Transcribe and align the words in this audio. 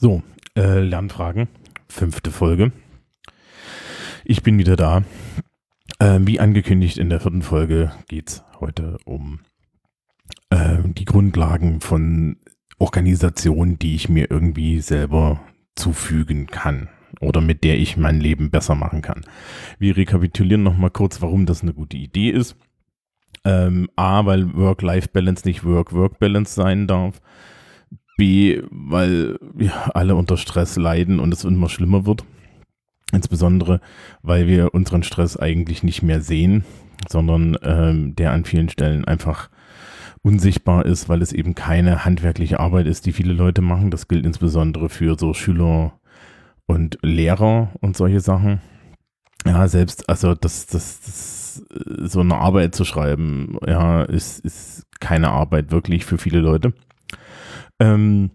So, 0.00 0.22
äh, 0.56 0.78
Lernfragen, 0.78 1.48
fünfte 1.88 2.30
Folge. 2.30 2.70
Ich 4.24 4.44
bin 4.44 4.56
wieder 4.56 4.76
da. 4.76 5.02
Äh, 5.98 6.20
wie 6.22 6.38
angekündigt 6.38 6.98
in 6.98 7.10
der 7.10 7.18
vierten 7.18 7.42
Folge 7.42 7.90
geht 8.06 8.28
es 8.28 8.44
heute 8.60 8.98
um 9.04 9.40
äh, 10.50 10.76
die 10.84 11.04
Grundlagen 11.04 11.80
von 11.80 12.36
Organisationen, 12.78 13.80
die 13.80 13.96
ich 13.96 14.08
mir 14.08 14.30
irgendwie 14.30 14.80
selber 14.80 15.40
zufügen 15.74 16.46
kann 16.46 16.88
oder 17.20 17.40
mit 17.40 17.64
der 17.64 17.76
ich 17.76 17.96
mein 17.96 18.20
Leben 18.20 18.52
besser 18.52 18.76
machen 18.76 19.02
kann. 19.02 19.26
Wir 19.80 19.96
rekapitulieren 19.96 20.62
nochmal 20.62 20.90
kurz, 20.90 21.20
warum 21.22 21.44
das 21.44 21.62
eine 21.62 21.74
gute 21.74 21.96
Idee 21.96 22.30
ist. 22.30 22.54
Ähm, 23.44 23.90
A, 23.96 24.24
weil 24.26 24.54
Work-Life-Balance 24.54 25.44
nicht 25.44 25.64
Work-Work-Balance 25.64 26.54
sein 26.54 26.86
darf. 26.86 27.20
B, 28.18 28.60
weil 28.70 29.38
ja, 29.56 29.90
alle 29.94 30.16
unter 30.16 30.36
Stress 30.36 30.76
leiden 30.76 31.20
und 31.20 31.32
es 31.32 31.44
immer 31.44 31.70
schlimmer 31.70 32.04
wird. 32.04 32.24
Insbesondere, 33.12 33.80
weil 34.22 34.46
wir 34.46 34.74
unseren 34.74 35.02
Stress 35.02 35.38
eigentlich 35.38 35.82
nicht 35.82 36.02
mehr 36.02 36.20
sehen, 36.20 36.64
sondern 37.08 37.56
ähm, 37.62 38.16
der 38.16 38.32
an 38.32 38.44
vielen 38.44 38.68
Stellen 38.68 39.06
einfach 39.06 39.48
unsichtbar 40.22 40.84
ist, 40.84 41.08
weil 41.08 41.22
es 41.22 41.32
eben 41.32 41.54
keine 41.54 42.04
handwerkliche 42.04 42.60
Arbeit 42.60 42.86
ist, 42.86 43.06
die 43.06 43.12
viele 43.12 43.32
Leute 43.32 43.62
machen. 43.62 43.90
Das 43.90 44.08
gilt 44.08 44.26
insbesondere 44.26 44.88
für 44.88 45.16
so 45.18 45.32
Schüler 45.32 45.98
und 46.66 46.98
Lehrer 47.02 47.70
und 47.80 47.96
solche 47.96 48.20
Sachen. 48.20 48.60
Ja, 49.46 49.68
selbst, 49.68 50.08
also 50.10 50.34
das, 50.34 50.66
das, 50.66 51.00
das 51.00 51.62
so 52.10 52.20
eine 52.20 52.34
Arbeit 52.34 52.74
zu 52.74 52.84
schreiben, 52.84 53.56
ja, 53.66 54.02
ist, 54.02 54.40
ist 54.40 54.86
keine 55.00 55.30
Arbeit 55.30 55.70
wirklich 55.70 56.04
für 56.04 56.18
viele 56.18 56.40
Leute. 56.40 56.74
Ähm, 57.78 58.30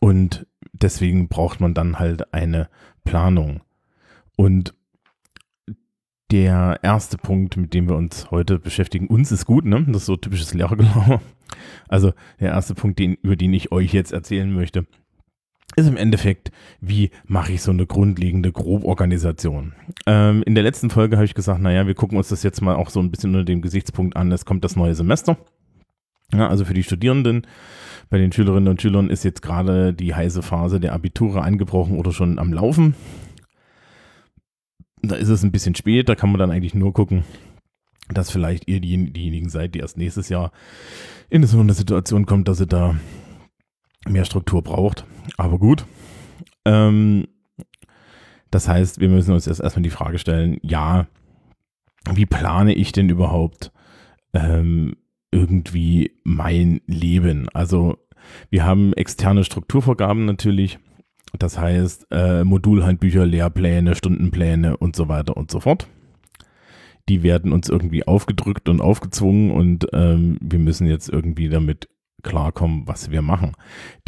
und 0.00 0.46
deswegen 0.72 1.28
braucht 1.28 1.60
man 1.60 1.74
dann 1.74 1.98
halt 1.98 2.32
eine 2.34 2.68
Planung. 3.04 3.60
Und 4.36 4.74
der 6.30 6.80
erste 6.82 7.18
Punkt, 7.18 7.56
mit 7.56 7.72
dem 7.72 7.88
wir 7.88 7.96
uns 7.96 8.30
heute 8.30 8.58
beschäftigen, 8.58 9.06
uns 9.06 9.30
ist 9.30 9.46
gut, 9.46 9.64
ne? 9.64 9.84
Das 9.86 10.02
ist 10.02 10.06
so 10.06 10.16
typisches 10.16 10.54
Lehrergelaber. 10.54 11.20
Also 11.88 12.12
der 12.40 12.50
erste 12.50 12.74
Punkt, 12.74 12.98
den, 12.98 13.14
über 13.14 13.36
den 13.36 13.54
ich 13.54 13.70
euch 13.70 13.92
jetzt 13.92 14.12
erzählen 14.12 14.52
möchte, 14.52 14.86
ist 15.76 15.86
im 15.86 15.96
Endeffekt, 15.96 16.50
wie 16.80 17.10
mache 17.24 17.52
ich 17.52 17.62
so 17.62 17.70
eine 17.70 17.86
grundlegende 17.86 18.50
Groborganisation. 18.50 19.74
Ähm, 20.06 20.42
in 20.44 20.54
der 20.54 20.64
letzten 20.64 20.90
Folge 20.90 21.16
habe 21.16 21.24
ich 21.24 21.34
gesagt, 21.34 21.60
naja, 21.60 21.86
wir 21.86 21.94
gucken 21.94 22.18
uns 22.18 22.28
das 22.28 22.42
jetzt 22.42 22.60
mal 22.62 22.74
auch 22.74 22.90
so 22.90 23.00
ein 23.00 23.10
bisschen 23.10 23.30
unter 23.30 23.44
dem 23.44 23.62
Gesichtspunkt 23.62 24.16
an, 24.16 24.32
es 24.32 24.44
kommt 24.44 24.64
das 24.64 24.76
neue 24.76 24.94
Semester. 24.94 25.36
Ja, 26.32 26.48
also 26.48 26.64
für 26.64 26.74
die 26.74 26.82
Studierenden, 26.82 27.46
bei 28.08 28.18
den 28.18 28.32
Schülerinnen 28.32 28.68
und 28.68 28.80
Schülern 28.80 29.10
ist 29.10 29.24
jetzt 29.24 29.42
gerade 29.42 29.92
die 29.92 30.14
heiße 30.14 30.42
Phase 30.42 30.80
der 30.80 30.92
Abiture 30.92 31.42
angebrochen 31.42 31.98
oder 31.98 32.12
schon 32.12 32.38
am 32.38 32.52
Laufen. 32.52 32.94
Da 35.02 35.16
ist 35.16 35.28
es 35.28 35.42
ein 35.42 35.52
bisschen 35.52 35.74
spät, 35.74 36.08
da 36.08 36.14
kann 36.14 36.30
man 36.30 36.38
dann 36.38 36.50
eigentlich 36.50 36.74
nur 36.74 36.92
gucken, 36.92 37.24
dass 38.08 38.30
vielleicht 38.30 38.68
ihr 38.68 38.80
die, 38.80 39.12
diejenigen 39.12 39.48
seid, 39.48 39.74
die 39.74 39.80
erst 39.80 39.98
nächstes 39.98 40.28
Jahr 40.28 40.52
in 41.28 41.44
so 41.44 41.60
eine 41.60 41.72
Situation 41.72 42.26
kommt, 42.26 42.48
dass 42.48 42.60
ihr 42.60 42.66
da 42.66 42.96
mehr 44.08 44.24
Struktur 44.24 44.62
braucht. 44.62 45.04
Aber 45.36 45.58
gut. 45.58 45.84
Ähm, 46.64 47.26
das 48.50 48.68
heißt, 48.68 49.00
wir 49.00 49.08
müssen 49.08 49.34
uns 49.34 49.46
jetzt 49.46 49.60
erstmal 49.60 49.82
die 49.82 49.90
Frage 49.90 50.18
stellen, 50.18 50.58
ja, 50.62 51.06
wie 52.12 52.26
plane 52.26 52.74
ich 52.74 52.92
denn 52.92 53.08
überhaupt 53.08 53.72
ähm, 54.32 54.96
irgendwie 55.36 56.12
mein 56.24 56.80
Leben? 56.86 57.48
Also 57.52 57.98
wir 58.50 58.64
haben 58.64 58.92
externe 58.94 59.44
Strukturvorgaben 59.44 60.24
natürlich. 60.24 60.78
Das 61.38 61.58
heißt, 61.58 62.06
äh, 62.10 62.44
Modulhandbücher, 62.44 63.26
Lehrpläne, 63.26 63.94
Stundenpläne 63.94 64.76
und 64.78 64.96
so 64.96 65.08
weiter 65.08 65.36
und 65.36 65.50
so 65.50 65.60
fort. 65.60 65.88
Die 67.08 67.22
werden 67.22 67.52
uns 67.52 67.68
irgendwie 67.68 68.06
aufgedrückt 68.06 68.68
und 68.68 68.80
aufgezwungen 68.80 69.50
und 69.50 69.86
ähm, 69.92 70.38
wir 70.40 70.58
müssen 70.58 70.86
jetzt 70.86 71.08
irgendwie 71.08 71.48
damit 71.48 71.88
klarkommen, 72.22 72.88
was 72.88 73.10
wir 73.10 73.22
machen. 73.22 73.52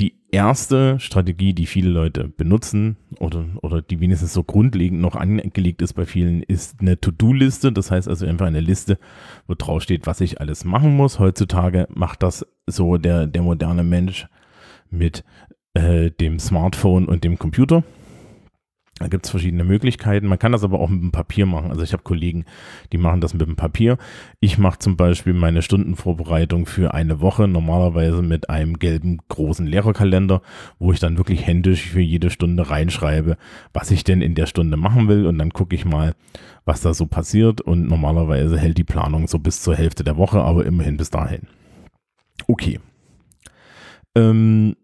Die 0.00 0.17
erste 0.30 0.98
Strategie, 1.00 1.54
die 1.54 1.66
viele 1.66 1.90
Leute 1.90 2.28
benutzen 2.28 2.96
oder, 3.18 3.46
oder 3.62 3.82
die 3.82 4.00
wenigstens 4.00 4.32
so 4.32 4.42
grundlegend 4.42 5.00
noch 5.00 5.16
angelegt 5.16 5.82
ist 5.82 5.94
bei 5.94 6.04
vielen, 6.04 6.42
ist 6.42 6.80
eine 6.80 7.00
To-Do-Liste. 7.00 7.72
Das 7.72 7.90
heißt 7.90 8.08
also 8.08 8.26
einfach 8.26 8.46
eine 8.46 8.60
Liste, 8.60 8.98
wo 9.46 9.54
drauf 9.56 9.82
steht, 9.82 10.06
was 10.06 10.20
ich 10.20 10.40
alles 10.40 10.64
machen 10.64 10.96
muss. 10.96 11.18
Heutzutage 11.18 11.86
macht 11.90 12.22
das 12.22 12.46
so 12.66 12.98
der, 12.98 13.26
der 13.26 13.42
moderne 13.42 13.84
Mensch 13.84 14.26
mit 14.90 15.24
äh, 15.74 16.10
dem 16.10 16.38
Smartphone 16.38 17.06
und 17.06 17.24
dem 17.24 17.38
Computer. 17.38 17.82
Da 18.98 19.06
gibt 19.06 19.26
es 19.26 19.30
verschiedene 19.30 19.64
Möglichkeiten. 19.64 20.26
Man 20.26 20.38
kann 20.38 20.52
das 20.52 20.64
aber 20.64 20.80
auch 20.80 20.88
mit 20.88 21.02
dem 21.02 21.12
Papier 21.12 21.46
machen. 21.46 21.70
Also 21.70 21.82
ich 21.82 21.92
habe 21.92 22.02
Kollegen, 22.02 22.44
die 22.92 22.98
machen 22.98 23.20
das 23.20 23.32
mit 23.32 23.46
dem 23.46 23.54
Papier. 23.54 23.96
Ich 24.40 24.58
mache 24.58 24.78
zum 24.80 24.96
Beispiel 24.96 25.34
meine 25.34 25.62
Stundenvorbereitung 25.62 26.66
für 26.66 26.94
eine 26.94 27.20
Woche 27.20 27.46
normalerweise 27.46 28.22
mit 28.22 28.50
einem 28.50 28.78
gelben 28.78 29.18
großen 29.28 29.66
Lehrerkalender, 29.66 30.42
wo 30.78 30.92
ich 30.92 30.98
dann 30.98 31.16
wirklich 31.16 31.46
händisch 31.46 31.82
für 31.82 32.00
jede 32.00 32.30
Stunde 32.30 32.68
reinschreibe, 32.68 33.36
was 33.72 33.90
ich 33.92 34.02
denn 34.02 34.20
in 34.20 34.34
der 34.34 34.46
Stunde 34.46 34.76
machen 34.76 35.06
will. 35.06 35.26
Und 35.26 35.38
dann 35.38 35.52
gucke 35.52 35.76
ich 35.76 35.84
mal, 35.84 36.14
was 36.64 36.80
da 36.80 36.92
so 36.92 37.06
passiert. 37.06 37.60
Und 37.60 37.86
normalerweise 37.86 38.58
hält 38.58 38.78
die 38.78 38.84
Planung 38.84 39.28
so 39.28 39.38
bis 39.38 39.62
zur 39.62 39.76
Hälfte 39.76 40.02
der 40.02 40.16
Woche, 40.16 40.42
aber 40.42 40.66
immerhin 40.66 40.96
bis 40.96 41.10
dahin. 41.10 41.42
Okay. 42.48 42.80
Ähm, 44.16 44.74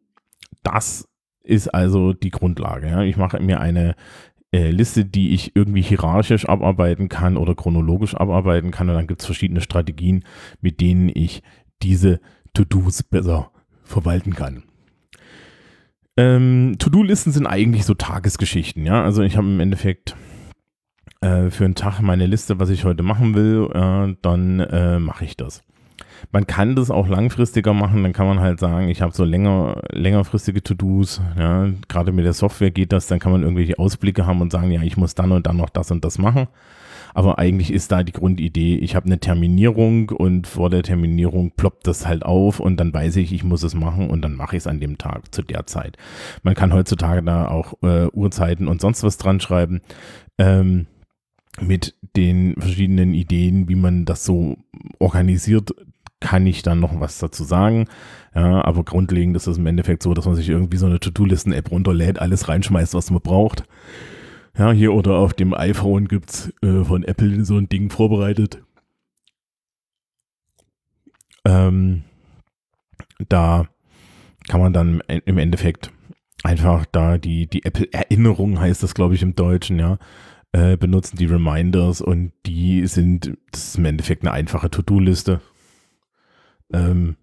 das 0.63 1.09
ist 1.45 1.69
also 1.69 2.13
die 2.13 2.31
Grundlage. 2.31 2.89
Ja. 2.89 3.03
Ich 3.03 3.17
mache 3.17 3.41
mir 3.41 3.61
eine 3.61 3.95
äh, 4.53 4.71
Liste, 4.71 5.05
die 5.05 5.31
ich 5.31 5.55
irgendwie 5.55 5.83
hierarchisch 5.83 6.49
abarbeiten 6.49 7.09
kann 7.09 7.37
oder 7.37 7.55
chronologisch 7.55 8.15
abarbeiten 8.15 8.71
kann. 8.71 8.89
Und 8.89 8.97
dann 8.97 9.07
gibt 9.07 9.21
es 9.21 9.27
verschiedene 9.27 9.61
Strategien, 9.61 10.25
mit 10.61 10.81
denen 10.81 11.11
ich 11.13 11.43
diese 11.83 12.21
To-Dos 12.55 13.03
besser 13.03 13.51
verwalten 13.83 14.35
kann. 14.35 14.63
Ähm, 16.17 16.77
To-Do-Listen 16.79 17.33
sind 17.33 17.47
eigentlich 17.47 17.85
so 17.85 17.95
Tagesgeschichten, 17.95 18.87
ja. 18.87 19.03
Also 19.03 19.23
ich 19.23 19.37
habe 19.37 19.49
im 19.49 19.61
Endeffekt 19.61 20.15
äh, 21.21 21.51
für 21.51 21.65
einen 21.65 21.75
Tag 21.75 22.01
meine 22.01 22.27
Liste, 22.27 22.61
was 22.61 22.71
ich 22.71 22.85
heute 22.85 23.03
machen 23.03 23.35
will, 23.35 23.69
äh, 23.73 24.17
dann 24.23 24.61
äh, 24.61 24.99
mache 24.99 25.25
ich 25.25 25.37
das. 25.37 25.63
Man 26.33 26.47
kann 26.47 26.77
das 26.77 26.91
auch 26.91 27.09
langfristiger 27.09 27.73
machen, 27.73 28.03
dann 28.03 28.13
kann 28.13 28.27
man 28.27 28.41
halt 28.41 28.61
sagen, 28.61 28.89
ich 28.89 29.03
habe 29.03 29.15
so 29.15 29.25
länger, 29.25 29.83
längerfristige 29.91 30.63
To-Dos, 30.63 31.21
ja, 31.39 31.69
gerade 31.89 32.13
mit 32.13 32.25
der 32.25 32.33
Software 32.33 32.71
geht 32.71 32.93
das, 32.93 33.07
dann 33.07 33.19
kann 33.19 33.33
man 33.33 33.43
irgendwelche 33.43 33.79
Ausblicke 33.79 34.27
haben 34.27 34.41
und 34.41 34.53
sagen, 34.53 34.71
ja, 34.71 34.83
ich 34.83 34.97
muss 34.97 35.15
dann 35.15 35.33
und 35.33 35.47
dann 35.47 35.57
noch 35.57 35.71
das 35.71 35.91
und 35.91 36.05
das 36.05 36.19
machen. 36.19 36.49
Aber 37.17 37.39
eigentlich 37.39 37.73
ist 37.73 37.93
da 37.93 38.03
die 38.03 38.13
Grundidee, 38.13 38.77
ich 38.77 38.97
habe 38.97 39.07
eine 39.07 39.21
Terminierung 39.21 40.09
und 40.09 40.49
vor 40.49 40.69
der 40.69 40.83
Terminierung 40.83 41.53
ploppt 41.53 41.87
das 41.87 42.07
halt 42.07 42.25
auf 42.25 42.59
und 42.59 42.79
dann 42.79 42.93
weiß 42.93 43.15
ich, 43.17 43.33
ich 43.33 43.45
muss 43.45 43.63
es 43.63 43.75
machen 43.75 44.11
und 44.11 44.23
dann 44.23 44.35
mache 44.35 44.57
ich 44.57 44.63
es 44.63 44.67
an 44.67 44.81
dem 44.81 44.99
Tag 44.99 45.33
zu 45.33 45.43
der 45.43 45.67
Zeit. 45.67 45.97
Man 46.43 46.55
kann 46.55 46.73
heutzutage 46.73 47.23
da 47.23 47.47
auch 47.47 47.75
äh, 47.83 48.09
Uhrzeiten 48.09 48.67
und 48.67 48.81
sonst 48.81 49.05
was 49.05 49.17
dran 49.17 49.39
schreiben. 49.39 49.81
Ähm, 50.39 50.87
mit 51.61 51.95
den 52.17 52.57
verschiedenen 52.59 53.15
Ideen, 53.15 53.69
wie 53.69 53.77
man 53.77 54.05
das 54.07 54.25
so 54.25 54.57
organisiert, 54.99 55.73
kann 56.25 56.47
ich 56.47 56.63
dann 56.63 56.81
noch 56.81 56.99
was 57.01 57.19
dazu 57.19 57.45
sagen. 57.45 57.87
Ja, 58.35 58.65
aber 58.65 58.83
grundlegend 58.83 59.37
ist 59.37 59.47
es 59.47 59.59
im 59.59 59.67
Endeffekt 59.67 60.03
so, 60.03 60.15
dass 60.15 60.25
man 60.25 60.37
sich 60.37 60.49
irgendwie 60.49 60.79
so 60.79 60.87
eine 60.87 60.99
To-Do-Listen-App 60.99 61.71
runterlädt, 61.71 62.19
alles 62.19 62.49
reinschmeißt, 62.49 62.95
was 62.95 63.11
man 63.11 63.21
braucht. 63.21 63.65
Ja, 64.57 64.73
hier 64.73 64.95
oder 64.95 65.17
auf 65.17 65.35
dem 65.35 65.53
iPhone 65.53 66.09
gibt 66.09 66.31
es 66.31 66.53
äh, 66.63 66.83
von 66.83 67.05
Apple 67.05 67.45
so 67.45 67.59
ein 67.59 67.69
Ding 67.69 67.91
vorbereitet. 67.91 68.63
Ähm, 71.45 72.05
da 73.29 73.67
kann 74.49 74.61
man 74.63 74.73
dann 74.73 75.01
im 75.27 75.37
Endeffekt 75.37 75.93
einfach 76.43 76.87
da 76.87 77.19
die, 77.19 77.47
die 77.47 77.67
Apple-Erinnerung 77.67 78.59
heißt 78.59 78.83
das, 78.83 78.95
glaube 78.95 79.15
ich, 79.15 79.23
im 79.23 79.37
Deutschen, 79.37 79.79
ja, 79.79 79.99
äh, 80.53 80.79
benutzen, 80.79 81.19
die 81.19 81.27
Reminders 81.27 82.01
und 82.01 82.33
die 82.47 82.87
sind, 82.87 83.37
das 83.51 83.69
ist 83.69 83.79
im 83.79 83.85
Endeffekt 83.85 84.23
eine 84.23 84.33
einfache 84.33 84.71
To-Do-Liste. 84.71 85.43
Ähm, 86.73 87.17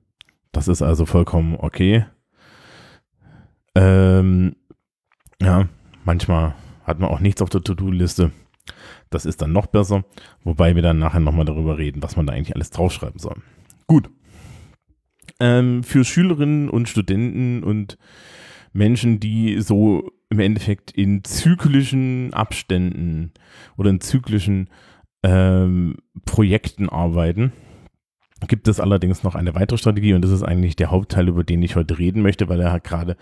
das 0.52 0.68
ist 0.68 0.82
also 0.82 1.06
vollkommen 1.06 1.56
okay. 1.58 2.06
Ähm, 3.76 4.56
ja, 5.42 5.68
manchmal 6.04 6.56
hat 6.84 7.00
man 7.00 7.10
auch 7.10 7.20
nichts 7.20 7.42
auf 7.42 7.50
der 7.50 7.62
To-Do-Liste. 7.62 8.32
Das 9.10 9.26
ist 9.26 9.42
dann 9.42 9.52
noch 9.52 9.68
besser, 9.68 10.04
wobei 10.44 10.76
wir 10.76 10.82
dann 10.82 11.00
nachher 11.00 11.20
nochmal 11.20 11.46
darüber 11.46 11.78
reden, 11.78 12.04
was 12.04 12.16
man 12.16 12.26
da 12.26 12.34
eigentlich 12.34 12.56
alles 12.56 12.70
draufschreiben 12.70 13.20
soll. 13.20 13.36
Gut. 13.88 14.10
Ähm, 15.40 15.84
für 15.84 16.06
Schülerinnen 16.06 16.70
und 16.70 16.88
Studenten 16.88 17.64
und 17.64 17.98
Menschen, 18.74 19.20
die 19.20 19.60
so 19.62 20.12
im 20.30 20.40
Endeffekt 20.40 20.92
in 20.92 21.24
zyklischen 21.24 22.34
Abständen 22.34 23.34
oder 23.78 23.90
in 23.90 24.00
zyklischen 24.00 24.70
ähm, 25.24 25.98
Projekten 26.26 26.88
arbeiten, 26.88 27.52
gibt 28.48 28.68
es 28.68 28.80
allerdings 28.80 29.24
noch 29.24 29.36
eine 29.36 29.56
weitere 29.56 29.78
Strategie 29.78 30.14
und 30.14 30.24
das 30.24 30.32
ist 30.32 30.44
eigentlich 30.44 30.76
der 30.76 30.92
Hauptteil, 30.92 31.28
über 31.28 31.44
den 31.44 31.62
ich 31.62 31.76
heute 31.76 31.98
reden 31.98 32.22
möchte, 32.22 32.50
weil 32.50 32.60
er 32.60 32.72
halt 32.72 32.84
gerade 32.84 33.18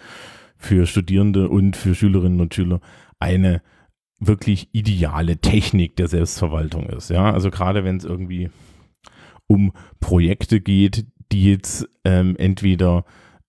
für 0.57 0.85
Studierende 0.85 1.49
und 1.49 1.75
für 1.75 1.95
Schülerinnen 1.95 2.41
und 2.41 2.53
Schüler 2.53 2.81
eine 3.19 3.61
wirklich 4.19 4.69
ideale 4.73 5.37
Technik 5.37 5.95
der 5.95 6.07
Selbstverwaltung 6.07 6.87
ist. 6.87 7.09
Ja, 7.09 7.31
also 7.31 7.49
gerade 7.49 7.83
wenn 7.83 7.97
es 7.97 8.05
irgendwie 8.05 8.49
um 9.47 9.71
Projekte 9.99 10.59
geht, 10.59 11.05
die 11.31 11.45
jetzt 11.51 11.87
ähm, 12.03 12.35
entweder 12.37 13.05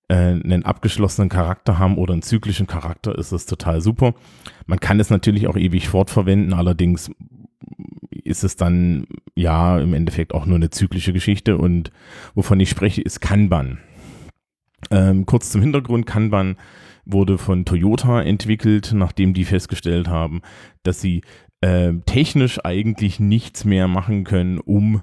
äh, 0.08 0.14
einen 0.14 0.64
abgeschlossenen 0.64 1.28
Charakter 1.28 1.78
haben 1.78 1.98
oder 1.98 2.12
einen 2.12 2.22
zyklischen 2.22 2.66
Charakter, 2.66 3.16
ist 3.16 3.32
das 3.32 3.46
total 3.46 3.80
super. 3.80 4.14
Man 4.66 4.80
kann 4.80 5.00
es 5.00 5.10
natürlich 5.10 5.46
auch 5.46 5.56
ewig 5.56 5.88
fortverwenden, 5.88 6.52
allerdings 6.52 7.10
ist 8.30 8.44
es 8.44 8.56
dann 8.56 9.06
ja 9.34 9.78
im 9.78 9.92
Endeffekt 9.92 10.32
auch 10.34 10.46
nur 10.46 10.56
eine 10.56 10.70
zyklische 10.70 11.12
Geschichte 11.12 11.58
und 11.58 11.90
wovon 12.34 12.60
ich 12.60 12.70
spreche, 12.70 13.02
ist 13.02 13.20
Kanban. 13.20 13.78
Ähm, 14.90 15.26
kurz 15.26 15.50
zum 15.50 15.60
Hintergrund, 15.60 16.06
Kanban 16.06 16.56
wurde 17.04 17.38
von 17.38 17.64
Toyota 17.64 18.22
entwickelt, 18.22 18.92
nachdem 18.94 19.34
die 19.34 19.44
festgestellt 19.44 20.08
haben, 20.08 20.40
dass 20.82 21.00
sie 21.00 21.22
äh, 21.60 21.92
technisch 22.06 22.64
eigentlich 22.64 23.20
nichts 23.20 23.64
mehr 23.64 23.88
machen 23.88 24.24
können, 24.24 24.58
um 24.58 25.02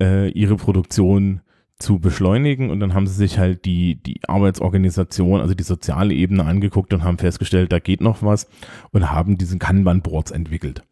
äh, 0.00 0.30
ihre 0.30 0.56
Produktion 0.56 1.40
zu 1.78 1.98
beschleunigen. 1.98 2.70
Und 2.70 2.80
dann 2.80 2.94
haben 2.94 3.06
sie 3.06 3.14
sich 3.14 3.38
halt 3.38 3.64
die, 3.64 3.96
die 4.02 4.20
Arbeitsorganisation, 4.26 5.40
also 5.40 5.54
die 5.54 5.64
soziale 5.64 6.14
Ebene 6.14 6.44
angeguckt 6.44 6.94
und 6.94 7.04
haben 7.04 7.18
festgestellt, 7.18 7.72
da 7.72 7.78
geht 7.78 8.00
noch 8.00 8.22
was 8.22 8.48
und 8.92 9.10
haben 9.10 9.36
diesen 9.36 9.58
Kanban-Boards 9.58 10.30
entwickelt. 10.30 10.82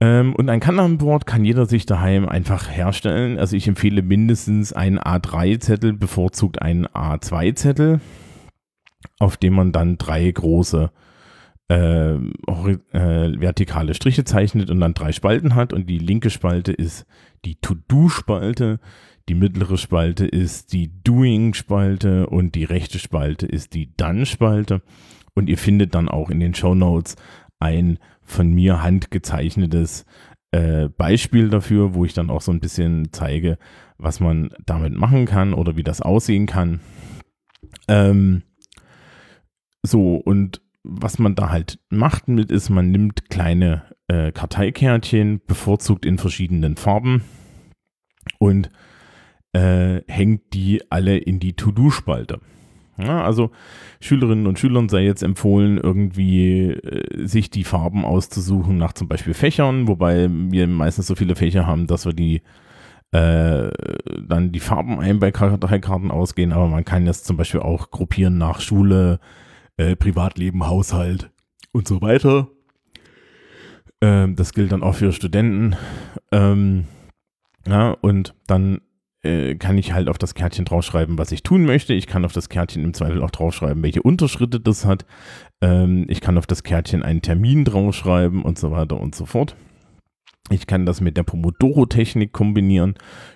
Ähm, 0.00 0.34
und 0.34 0.48
ein 0.48 0.60
Kanban-Board 0.60 1.26
kann 1.26 1.44
jeder 1.44 1.66
sich 1.66 1.84
daheim 1.84 2.26
einfach 2.28 2.70
herstellen. 2.70 3.38
Also 3.38 3.56
ich 3.56 3.68
empfehle 3.68 4.02
mindestens 4.02 4.72
einen 4.72 4.98
A3-Zettel, 4.98 5.92
bevorzugt 5.92 6.62
einen 6.62 6.86
A2-Zettel, 6.86 8.00
auf 9.18 9.36
dem 9.36 9.54
man 9.54 9.72
dann 9.72 9.98
drei 9.98 10.30
große 10.30 10.90
äh, 11.68 12.14
äh, 12.14 12.18
vertikale 13.40 13.94
Striche 13.94 14.24
zeichnet 14.24 14.70
und 14.70 14.80
dann 14.80 14.94
drei 14.94 15.12
Spalten 15.12 15.54
hat. 15.54 15.72
Und 15.74 15.88
die 15.88 15.98
linke 15.98 16.30
Spalte 16.30 16.72
ist 16.72 17.06
die 17.44 17.56
To-Do-Spalte, 17.56 18.80
die 19.28 19.34
mittlere 19.34 19.76
Spalte 19.76 20.26
ist 20.26 20.72
die 20.72 20.90
Doing-Spalte 21.04 22.26
und 22.26 22.54
die 22.54 22.64
rechte 22.64 22.98
Spalte 22.98 23.46
ist 23.46 23.74
die 23.74 23.94
Done-Spalte. 23.96 24.82
Und 25.34 25.48
ihr 25.48 25.58
findet 25.58 25.94
dann 25.94 26.08
auch 26.08 26.30
in 26.30 26.40
den 26.40 26.54
Show 26.54 26.74
Notes 26.74 27.16
ein 27.60 27.98
von 28.30 28.52
mir 28.52 28.82
handgezeichnetes 28.82 30.06
äh, 30.52 30.88
Beispiel 30.88 31.48
dafür, 31.48 31.94
wo 31.94 32.04
ich 32.04 32.14
dann 32.14 32.30
auch 32.30 32.40
so 32.40 32.52
ein 32.52 32.60
bisschen 32.60 33.12
zeige, 33.12 33.58
was 33.98 34.20
man 34.20 34.50
damit 34.66 34.94
machen 34.94 35.26
kann 35.26 35.54
oder 35.54 35.76
wie 35.76 35.82
das 35.82 36.00
aussehen 36.00 36.46
kann. 36.46 36.80
Ähm, 37.88 38.42
so, 39.82 40.16
und 40.16 40.60
was 40.82 41.18
man 41.18 41.34
da 41.34 41.50
halt 41.50 41.78
macht 41.90 42.28
mit 42.28 42.50
ist, 42.50 42.70
man 42.70 42.90
nimmt 42.90 43.28
kleine 43.30 43.84
äh, 44.08 44.32
Karteikärtchen, 44.32 45.40
bevorzugt 45.46 46.04
in 46.04 46.18
verschiedenen 46.18 46.76
Farben 46.76 47.22
und 48.38 48.70
äh, 49.52 50.02
hängt 50.08 50.54
die 50.54 50.82
alle 50.90 51.18
in 51.18 51.38
die 51.38 51.54
To-Do-Spalte. 51.54 52.40
Ja, 53.02 53.22
also 53.24 53.50
Schülerinnen 54.00 54.46
und 54.46 54.58
Schülern 54.58 54.88
sei 54.88 55.04
jetzt 55.04 55.22
empfohlen, 55.22 55.78
irgendwie 55.78 56.70
äh, 56.70 57.26
sich 57.26 57.50
die 57.50 57.64
Farben 57.64 58.04
auszusuchen 58.04 58.76
nach 58.76 58.92
zum 58.92 59.08
Beispiel 59.08 59.34
Fächern, 59.34 59.88
wobei 59.88 60.28
wir 60.30 60.66
meistens 60.66 61.06
so 61.06 61.14
viele 61.14 61.36
Fächer 61.36 61.66
haben, 61.66 61.86
dass 61.86 62.06
wir 62.06 62.12
die 62.12 62.42
äh, 63.12 63.70
dann 64.28 64.52
die 64.52 64.60
Farben 64.60 65.00
ein 65.00 65.18
bei 65.18 65.32
Karten 65.32 66.10
ausgehen, 66.10 66.52
aber 66.52 66.68
man 66.68 66.84
kann 66.84 67.06
das 67.06 67.24
zum 67.24 67.36
Beispiel 67.36 67.60
auch 67.60 67.90
gruppieren 67.90 68.38
nach 68.38 68.60
Schule, 68.60 69.18
äh, 69.76 69.96
Privatleben, 69.96 70.66
Haushalt 70.68 71.30
und 71.72 71.88
so 71.88 72.00
weiter. 72.02 72.48
Ähm, 74.00 74.36
das 74.36 74.54
gilt 74.54 74.72
dann 74.72 74.82
auch 74.82 74.94
für 74.94 75.12
Studenten. 75.12 75.76
Ähm, 76.30 76.84
ja, 77.66 77.90
und 78.00 78.34
dann 78.46 78.80
äh, 79.22 79.54
kann 79.56 79.78
ich 79.78 79.92
halt 79.92 80.08
auf 80.08 80.18
das 80.18 80.34
Kärtchen 80.34 80.64
draufschreiben, 80.64 81.18
was 81.18 81.32
ich 81.32 81.42
tun 81.42 81.64
möchte. 81.64 81.92
Ich 81.92 82.06
kann 82.06 82.24
auf 82.24 82.32
das 82.32 82.48
Kärtchen 82.48 82.84
im 82.84 82.94
Zweifel 82.94 83.22
auch 83.22 83.30
draufschreiben, 83.30 83.82
welche 83.82 84.02
Unterschritte 84.02 84.60
das 84.60 84.84
hat. 84.84 85.04
Ähm, 85.60 86.06
ich 86.08 86.20
kann 86.20 86.38
auf 86.38 86.46
das 86.46 86.62
Kärtchen 86.62 87.02
einen 87.02 87.22
Termin 87.22 87.64
draufschreiben 87.64 88.42
und 88.42 88.58
so 88.58 88.70
weiter 88.70 88.98
und 88.98 89.14
so 89.14 89.26
fort. 89.26 89.56
Ich 90.50 90.66
kann 90.66 90.86
das 90.86 91.00
mit 91.00 91.16
der 91.16 91.22
Pomodoro-Technik 91.22 92.32
kombinieren. 92.32 92.94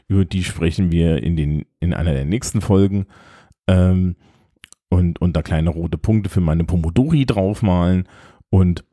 Über 0.08 0.24
die 0.24 0.42
sprechen 0.42 0.90
wir 0.90 1.22
in, 1.22 1.36
den, 1.36 1.64
in 1.80 1.94
einer 1.94 2.12
der 2.12 2.24
nächsten 2.24 2.60
Folgen. 2.60 3.06
Ähm, 3.68 4.16
und, 4.88 5.20
und 5.20 5.36
da 5.36 5.42
kleine 5.42 5.70
rote 5.70 5.98
Punkte 5.98 6.30
für 6.30 6.40
meine 6.40 6.64
Pomodori 6.64 7.26
draufmalen. 7.26 8.08
Und 8.50 8.84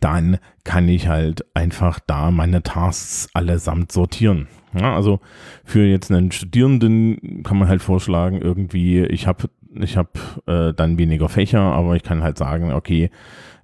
dann 0.00 0.38
kann 0.64 0.88
ich 0.88 1.08
halt 1.08 1.44
einfach 1.54 2.00
da 2.06 2.30
meine 2.30 2.62
Tasks 2.62 3.28
allesamt 3.34 3.92
sortieren. 3.92 4.48
Ja, 4.74 4.94
also 4.94 5.20
für 5.64 5.84
jetzt 5.84 6.10
einen 6.10 6.32
Studierenden 6.32 7.42
kann 7.42 7.58
man 7.58 7.68
halt 7.68 7.82
vorschlagen, 7.82 8.40
irgendwie, 8.40 9.04
ich 9.04 9.26
habe 9.26 9.50
ich 9.74 9.96
hab, 9.96 10.18
äh, 10.46 10.72
dann 10.72 10.98
weniger 10.98 11.28
Fächer, 11.28 11.60
aber 11.60 11.96
ich 11.96 12.02
kann 12.02 12.22
halt 12.22 12.38
sagen, 12.38 12.72
okay, 12.72 13.10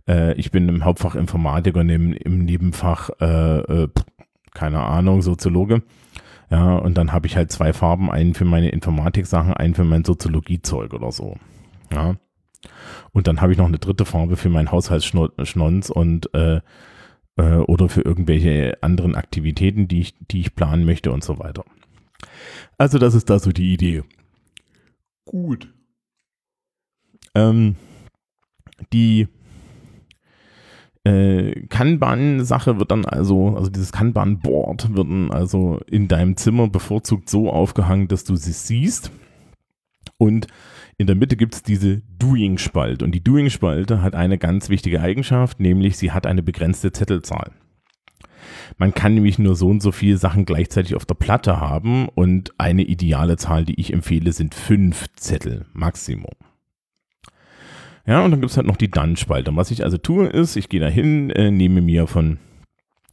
äh, 0.06 0.34
ich 0.34 0.50
bin 0.50 0.68
im 0.68 0.84
Hauptfach 0.84 1.14
Informatik 1.14 1.76
und 1.76 1.88
im, 1.88 2.12
im 2.12 2.44
Nebenfach, 2.44 3.10
äh, 3.20 3.58
äh 3.58 3.88
keine 4.54 4.80
Ahnung, 4.80 5.22
Soziologe. 5.22 5.82
Ja, 6.50 6.76
und 6.76 6.96
dann 6.96 7.12
habe 7.12 7.26
ich 7.26 7.36
halt 7.36 7.52
zwei 7.52 7.72
Farben, 7.72 8.10
einen 8.10 8.34
für 8.34 8.46
meine 8.46 8.70
Informatik-Sachen, 8.70 9.52
einen 9.52 9.74
für 9.74 9.84
mein 9.84 10.04
Soziologie-Zeug 10.04 10.94
oder 10.94 11.12
so. 11.12 11.36
Ja. 11.92 12.16
Und 13.12 13.26
dann 13.26 13.40
habe 13.40 13.52
ich 13.52 13.58
noch 13.58 13.66
eine 13.66 13.78
dritte 13.78 14.04
Farbe 14.04 14.36
für 14.36 14.48
meinen 14.48 14.70
Haushaltsschnons 14.70 15.90
und 15.90 16.34
äh, 16.34 16.60
äh, 17.38 17.56
oder 17.56 17.88
für 17.88 18.02
irgendwelche 18.02 18.78
anderen 18.82 19.14
Aktivitäten, 19.14 19.88
die 19.88 20.00
ich, 20.00 20.14
die 20.30 20.40
ich 20.40 20.54
planen 20.54 20.84
möchte 20.84 21.12
und 21.12 21.24
so 21.24 21.38
weiter. 21.38 21.64
Also 22.76 22.98
das 22.98 23.14
ist 23.14 23.30
da 23.30 23.38
so 23.38 23.52
die 23.52 23.72
Idee. 23.72 24.02
Gut. 25.24 25.72
Ähm, 27.34 27.76
die 28.92 29.28
äh, 31.04 31.66
Kanban-Sache 31.68 32.78
wird 32.78 32.90
dann 32.90 33.04
also, 33.04 33.56
also 33.56 33.70
dieses 33.70 33.92
Kanban-Board 33.92 34.94
wird 34.94 35.08
dann 35.08 35.30
also 35.30 35.80
in 35.86 36.08
deinem 36.08 36.36
Zimmer 36.36 36.68
bevorzugt 36.68 37.30
so 37.30 37.50
aufgehangen, 37.50 38.08
dass 38.08 38.24
du 38.24 38.36
sie 38.36 38.52
siehst. 38.52 39.10
Und 40.16 40.48
in 40.98 41.06
der 41.06 41.16
Mitte 41.16 41.36
gibt 41.36 41.54
es 41.54 41.62
diese 41.62 42.02
Doing-Spalte. 42.18 43.04
Und 43.04 43.12
die 43.12 43.22
Doing-Spalte 43.22 44.02
hat 44.02 44.16
eine 44.16 44.36
ganz 44.36 44.68
wichtige 44.68 45.00
Eigenschaft, 45.00 45.60
nämlich 45.60 45.96
sie 45.96 46.10
hat 46.10 46.26
eine 46.26 46.42
begrenzte 46.42 46.90
Zettelzahl. 46.90 47.52
Man 48.78 48.92
kann 48.92 49.14
nämlich 49.14 49.38
nur 49.38 49.54
so 49.54 49.68
und 49.68 49.80
so 49.80 49.92
viele 49.92 50.18
Sachen 50.18 50.44
gleichzeitig 50.44 50.96
auf 50.96 51.06
der 51.06 51.14
Platte 51.14 51.60
haben 51.60 52.08
und 52.08 52.52
eine 52.58 52.82
ideale 52.82 53.36
Zahl, 53.36 53.64
die 53.64 53.80
ich 53.80 53.92
empfehle, 53.92 54.32
sind 54.32 54.54
fünf 54.54 55.06
Zettel 55.14 55.66
Maximum. 55.72 56.34
Ja, 58.04 58.24
und 58.24 58.32
dann 58.32 58.40
gibt 58.40 58.50
es 58.50 58.56
halt 58.56 58.66
noch 58.66 58.76
die 58.76 58.90
Done-Spalte. 58.90 59.54
Was 59.54 59.70
ich 59.70 59.84
also 59.84 59.98
tue, 59.98 60.26
ist, 60.26 60.56
ich 60.56 60.68
gehe 60.68 60.80
da 60.80 60.88
hin, 60.88 61.30
äh, 61.30 61.50
nehme 61.50 61.80
mir 61.80 62.06
von 62.08 62.38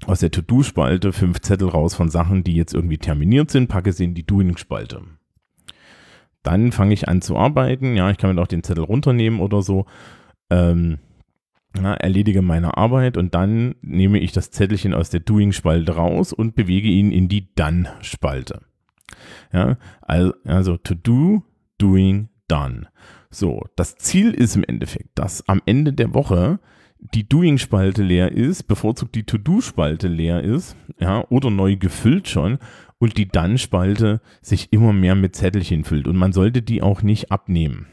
aus 0.08 0.20
der 0.20 0.32
To-Do-Spalte 0.32 1.14
fünf 1.14 1.42
Zettel 1.42 1.68
raus 1.68 1.96
von 1.96 2.10
Sachen, 2.10 2.44
die 2.44 2.56
jetzt 2.56 2.74
irgendwie 2.74 2.98
terminiert 2.98 3.52
sind, 3.52 3.68
packe 3.68 3.94
sie 3.94 4.06
in 4.06 4.16
die 4.16 4.26
Doing-Spalte. 4.26 5.02
Dann 6.46 6.72
fange 6.72 6.94
ich 6.94 7.10
an 7.10 7.22
zu 7.22 7.36
arbeiten. 7.38 7.96
Ja, 7.96 8.12
ich 8.12 8.18
kann 8.18 8.34
mir 8.34 8.42
auch 8.42 8.48
den 8.48 8.64
Zettel 8.64 8.84
runternehmen 8.84 9.40
oder 9.40 9.64
so. 9.64 9.86
Ähm, 10.52 11.00
na, 11.74 11.96
erledige 11.96 12.42
meine 12.42 12.78
Arbeit 12.78 13.18
und 13.18 13.34
dann 13.34 13.76
nehme 13.82 14.20
ich 14.20 14.32
das 14.32 14.52
Zettelchen 14.52 14.94
aus 14.94 15.10
der 15.10 15.20
Doing-Spalte 15.22 15.94
raus 15.96 16.34
und 16.34 16.56
bewege 16.56 16.88
ihn 16.88 17.12
in 17.12 17.28
die 17.28 17.54
Done-Spalte. 17.56 18.62
Ja, 19.52 19.78
also, 20.02 20.34
also 20.46 20.78
to 20.78 20.94
do, 20.94 21.44
doing, 21.80 22.30
done. 22.48 22.88
So, 23.32 23.64
das 23.76 23.96
Ziel 23.98 24.32
ist 24.32 24.56
im 24.56 24.64
Endeffekt, 24.64 25.18
dass 25.18 25.48
am 25.50 25.62
Ende 25.66 25.94
der 25.94 26.14
Woche 26.14 26.60
die 27.00 27.28
Doing-Spalte 27.28 28.04
leer 28.04 28.32
ist, 28.32 28.64
bevorzugt 28.64 29.16
die 29.16 29.26
To-Do-Spalte 29.26 30.08
leer 30.08 30.42
ist, 30.42 30.76
ja, 31.00 31.26
oder 31.30 31.50
neu 31.50 31.76
gefüllt 31.76 32.28
schon 32.28 32.60
und 33.00 33.18
die 33.18 33.28
Dann-Spalte 33.28 34.22
sich 34.42 34.72
immer 34.72 34.94
mehr 34.94 35.16
mit 35.16 35.36
Zettelchen 35.36 35.84
füllt 35.84 36.08
und 36.08 36.16
man 36.16 36.34
sollte 36.34 36.62
die 36.62 36.82
auch 36.82 37.02
nicht 37.02 37.32
abnehmen. 37.32 37.88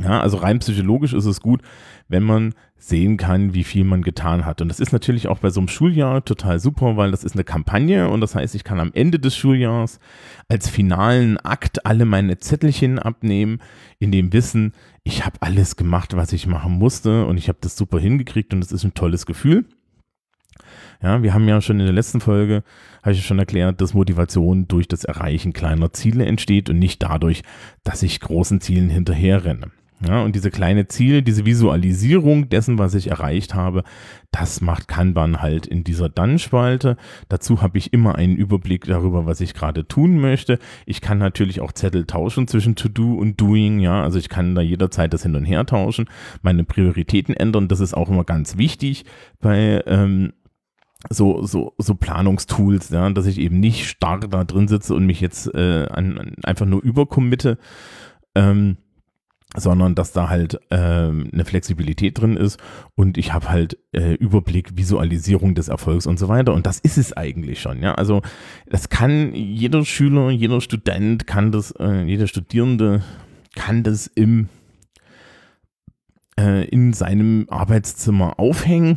Ja, 0.00 0.20
also 0.20 0.38
rein 0.38 0.58
psychologisch 0.58 1.12
ist 1.12 1.26
es 1.26 1.42
gut, 1.42 1.60
wenn 2.08 2.22
man 2.22 2.54
sehen 2.76 3.18
kann, 3.18 3.52
wie 3.52 3.62
viel 3.62 3.84
man 3.84 4.02
getan 4.02 4.46
hat. 4.46 4.62
Und 4.62 4.68
das 4.68 4.80
ist 4.80 4.92
natürlich 4.92 5.28
auch 5.28 5.38
bei 5.38 5.50
so 5.50 5.60
einem 5.60 5.68
Schuljahr 5.68 6.24
total 6.24 6.58
super, 6.58 6.96
weil 6.96 7.10
das 7.10 7.24
ist 7.24 7.34
eine 7.34 7.44
Kampagne 7.44 8.08
und 8.08 8.22
das 8.22 8.34
heißt, 8.34 8.54
ich 8.54 8.64
kann 8.64 8.80
am 8.80 8.90
Ende 8.94 9.18
des 9.18 9.36
Schuljahres 9.36 10.00
als 10.48 10.68
finalen 10.68 11.36
Akt 11.38 11.84
alle 11.84 12.06
meine 12.06 12.38
Zettelchen 12.38 12.98
abnehmen, 12.98 13.60
in 13.98 14.12
dem 14.12 14.32
Wissen, 14.32 14.72
ich 15.04 15.26
habe 15.26 15.36
alles 15.40 15.76
gemacht, 15.76 16.16
was 16.16 16.32
ich 16.32 16.46
machen 16.46 16.72
musste 16.72 17.26
und 17.26 17.36
ich 17.36 17.48
habe 17.48 17.58
das 17.60 17.76
super 17.76 18.00
hingekriegt 18.00 18.54
und 18.54 18.60
das 18.60 18.72
ist 18.72 18.84
ein 18.84 18.94
tolles 18.94 19.26
Gefühl. 19.26 19.66
Ja, 21.02 21.22
wir 21.22 21.34
haben 21.34 21.48
ja 21.48 21.60
schon 21.60 21.80
in 21.80 21.86
der 21.86 21.94
letzten 21.94 22.20
Folge, 22.20 22.62
habe 23.02 23.12
ich 23.12 23.26
schon 23.26 23.38
erklärt, 23.38 23.80
dass 23.80 23.94
Motivation 23.94 24.68
durch 24.68 24.88
das 24.88 25.04
Erreichen 25.04 25.52
kleiner 25.52 25.92
Ziele 25.92 26.26
entsteht 26.26 26.70
und 26.70 26.78
nicht 26.78 27.02
dadurch, 27.02 27.42
dass 27.84 28.02
ich 28.02 28.20
großen 28.20 28.60
Zielen 28.60 28.90
hinterherrenne. 28.90 29.70
Ja, 30.06 30.22
und 30.22 30.34
diese 30.34 30.50
kleine 30.50 30.88
Ziele, 30.88 31.22
diese 31.22 31.46
Visualisierung 31.46 32.48
dessen, 32.48 32.78
was 32.78 32.94
ich 32.94 33.08
erreicht 33.08 33.54
habe, 33.54 33.84
das 34.32 34.60
macht 34.60 34.88
Kanban 34.88 35.42
halt 35.42 35.66
in 35.66 35.84
dieser 35.84 36.08
Dann-Spalte. 36.08 36.96
Dazu 37.28 37.62
habe 37.62 37.78
ich 37.78 37.92
immer 37.92 38.16
einen 38.16 38.34
Überblick 38.36 38.86
darüber, 38.86 39.26
was 39.26 39.40
ich 39.40 39.54
gerade 39.54 39.86
tun 39.86 40.18
möchte. 40.18 40.58
Ich 40.86 41.02
kann 41.02 41.18
natürlich 41.18 41.60
auch 41.60 41.70
Zettel 41.70 42.04
tauschen 42.04 42.48
zwischen 42.48 42.74
To-Do 42.74 43.14
und 43.14 43.40
Doing. 43.40 43.78
Ja, 43.78 44.02
also 44.02 44.18
ich 44.18 44.28
kann 44.28 44.56
da 44.56 44.60
jederzeit 44.60 45.12
das 45.12 45.22
hin 45.22 45.36
und 45.36 45.44
her 45.44 45.66
tauschen, 45.66 46.06
meine 46.42 46.64
Prioritäten 46.64 47.34
ändern. 47.34 47.68
Das 47.68 47.78
ist 47.78 47.94
auch 47.94 48.08
immer 48.08 48.24
ganz 48.24 48.56
wichtig 48.56 49.04
bei 49.40 49.84
ähm, 49.86 50.32
so, 51.10 51.44
so, 51.44 51.74
so 51.78 51.94
Planungstools, 51.94 52.90
ja, 52.90 53.08
dass 53.10 53.26
ich 53.26 53.38
eben 53.38 53.60
nicht 53.60 53.88
starr 53.88 54.20
da 54.20 54.44
drin 54.44 54.68
sitze 54.68 54.94
und 54.94 55.06
mich 55.06 55.20
jetzt 55.20 55.52
äh, 55.54 55.86
an, 55.86 56.18
an 56.18 56.36
einfach 56.44 56.66
nur 56.66 56.82
übercommitte. 56.82 57.58
Ähm, 58.34 58.76
sondern 59.54 59.94
dass 59.94 60.12
da 60.12 60.28
halt 60.28 60.58
ähm, 60.70 61.28
eine 61.32 61.44
Flexibilität 61.44 62.18
drin 62.18 62.36
ist 62.36 62.58
und 62.94 63.18
ich 63.18 63.32
habe 63.32 63.50
halt 63.50 63.76
äh, 63.92 64.14
Überblick, 64.14 64.76
Visualisierung 64.76 65.54
des 65.54 65.68
Erfolgs 65.68 66.06
und 66.06 66.18
so 66.18 66.28
weiter 66.28 66.54
und 66.54 66.64
das 66.66 66.78
ist 66.78 66.96
es 66.96 67.12
eigentlich 67.14 67.60
schon, 67.60 67.82
ja, 67.82 67.94
also 67.94 68.22
das 68.66 68.88
kann 68.88 69.34
jeder 69.34 69.84
Schüler, 69.84 70.30
jeder 70.30 70.60
Student 70.60 71.26
kann 71.26 71.52
das, 71.52 71.72
äh, 71.72 72.02
jeder 72.04 72.28
Studierende 72.28 73.02
kann 73.54 73.82
das 73.82 74.06
im 74.06 74.48
äh, 76.38 76.64
in 76.68 76.94
seinem 76.94 77.46
Arbeitszimmer 77.50 78.38
aufhängen, 78.38 78.96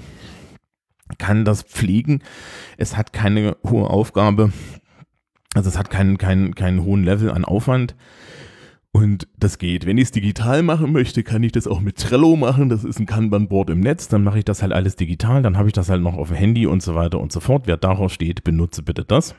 kann 1.18 1.46
das 1.46 1.64
pflegen, 1.64 2.22
es 2.78 2.98
hat 2.98 3.14
keine 3.14 3.58
hohe 3.64 3.90
Aufgabe, 3.90 4.52
also 5.54 5.70
es 5.70 5.78
hat 5.78 5.90
keinen, 5.90 6.18
keinen, 6.18 6.56
keinen 6.56 6.84
hohen 6.84 7.04
Level 7.04 7.32
an 7.32 7.46
Aufwand, 7.46 7.96
und 8.96 9.28
das 9.38 9.58
geht. 9.58 9.86
Wenn 9.86 9.98
ich 9.98 10.06
es 10.06 10.12
digital 10.12 10.64
machen 10.64 10.94
möchte, 10.94 11.22
kann 11.22 11.44
ich 11.44 11.52
das 11.52 11.68
auch 11.68 11.82
mit 11.82 11.98
Trello 11.98 12.38
machen. 12.38 12.70
Das 12.70 12.86
ist 12.86 12.98
ein 12.98 13.06
Kanban-Board 13.06 13.70
im 13.70 13.82
Netz. 13.82 14.08
Dann 14.08 14.24
mache 14.24 14.38
ich 14.38 14.46
das 14.46 14.62
halt 14.62 14.72
alles 14.72 14.96
digital. 14.96 15.42
Dann 15.42 15.58
habe 15.58 15.68
ich 15.68 15.74
das 15.74 15.90
halt 15.90 16.02
noch 16.02 16.16
auf 16.16 16.30
dem 16.30 16.38
Handy 16.38 16.66
und 16.66 16.82
so 16.82 16.96
weiter 16.96 17.20
und 17.20 17.34
so 17.34 17.42
fort. 17.42 17.64
Wer 17.66 17.76
darauf 17.76 18.14
steht, 18.14 18.46
benutze 18.46 18.84
bitte 18.84 19.04
das. 19.04 19.36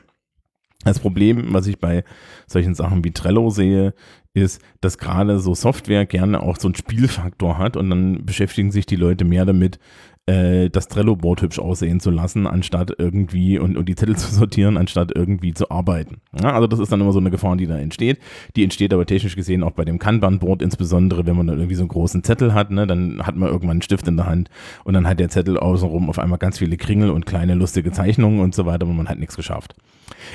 Das 0.83 0.99
Problem, 0.99 1.55
was 1.55 1.65
ich 1.65 1.79
bei 1.79 2.03
solchen 2.45 2.75
Sachen 2.75 3.03
wie 3.03 3.13
Trello 3.13 3.49
sehe, 3.49 3.95
ist, 4.35 4.61
dass 4.79 4.99
gerade 4.99 5.39
so 5.39 5.55
Software 5.55 6.05
gerne 6.05 6.43
auch 6.43 6.59
so 6.59 6.67
einen 6.67 6.75
Spielfaktor 6.75 7.57
hat 7.57 7.77
und 7.77 7.89
dann 7.89 8.27
beschäftigen 8.27 8.69
sich 8.69 8.85
die 8.85 8.95
Leute 8.95 9.25
mehr 9.25 9.45
damit, 9.45 9.79
äh, 10.27 10.69
das 10.69 10.87
Trello-Board 10.89 11.41
hübsch 11.41 11.57
aussehen 11.57 11.99
zu 11.99 12.11
lassen, 12.11 12.45
anstatt 12.47 12.93
irgendwie 12.97 13.57
und, 13.57 13.77
und 13.77 13.89
die 13.89 13.95
Zettel 13.95 14.15
zu 14.17 14.33
sortieren, 14.33 14.77
anstatt 14.77 15.11
irgendwie 15.15 15.53
zu 15.53 15.71
arbeiten. 15.71 16.17
Ja, 16.39 16.53
also 16.53 16.67
das 16.67 16.79
ist 16.79 16.91
dann 16.91 17.01
immer 17.01 17.13
so 17.13 17.19
eine 17.19 17.31
Gefahr, 17.31 17.55
die 17.55 17.65
da 17.65 17.77
entsteht. 17.77 18.19
Die 18.55 18.63
entsteht 18.63 18.93
aber 18.93 19.05
technisch 19.05 19.35
gesehen 19.35 19.63
auch 19.63 19.71
bei 19.71 19.85
dem 19.85 19.99
Kanban-Board, 19.99 20.61
insbesondere 20.61 21.25
wenn 21.25 21.35
man 21.35 21.47
dann 21.47 21.57
irgendwie 21.57 21.75
so 21.75 21.81
einen 21.81 21.89
großen 21.89 22.23
Zettel 22.23 22.53
hat, 22.53 22.71
ne, 22.71 22.85
dann 22.85 23.25
hat 23.25 23.35
man 23.35 23.49
irgendwann 23.49 23.77
einen 23.77 23.81
Stift 23.81 24.07
in 24.07 24.17
der 24.17 24.27
Hand 24.27 24.49
und 24.83 24.93
dann 24.93 25.07
hat 25.07 25.19
der 25.19 25.29
Zettel 25.29 25.57
außenrum 25.57 26.09
auf 26.09 26.19
einmal 26.19 26.39
ganz 26.39 26.59
viele 26.59 26.77
Kringel 26.77 27.09
und 27.09 27.25
kleine 27.25 27.55
lustige 27.55 27.91
Zeichnungen 27.91 28.41
und 28.41 28.53
so 28.53 28.65
weiter, 28.65 28.85
aber 28.85 28.93
man 28.93 29.09
hat 29.09 29.19
nichts 29.19 29.35
geschafft. 29.35 29.75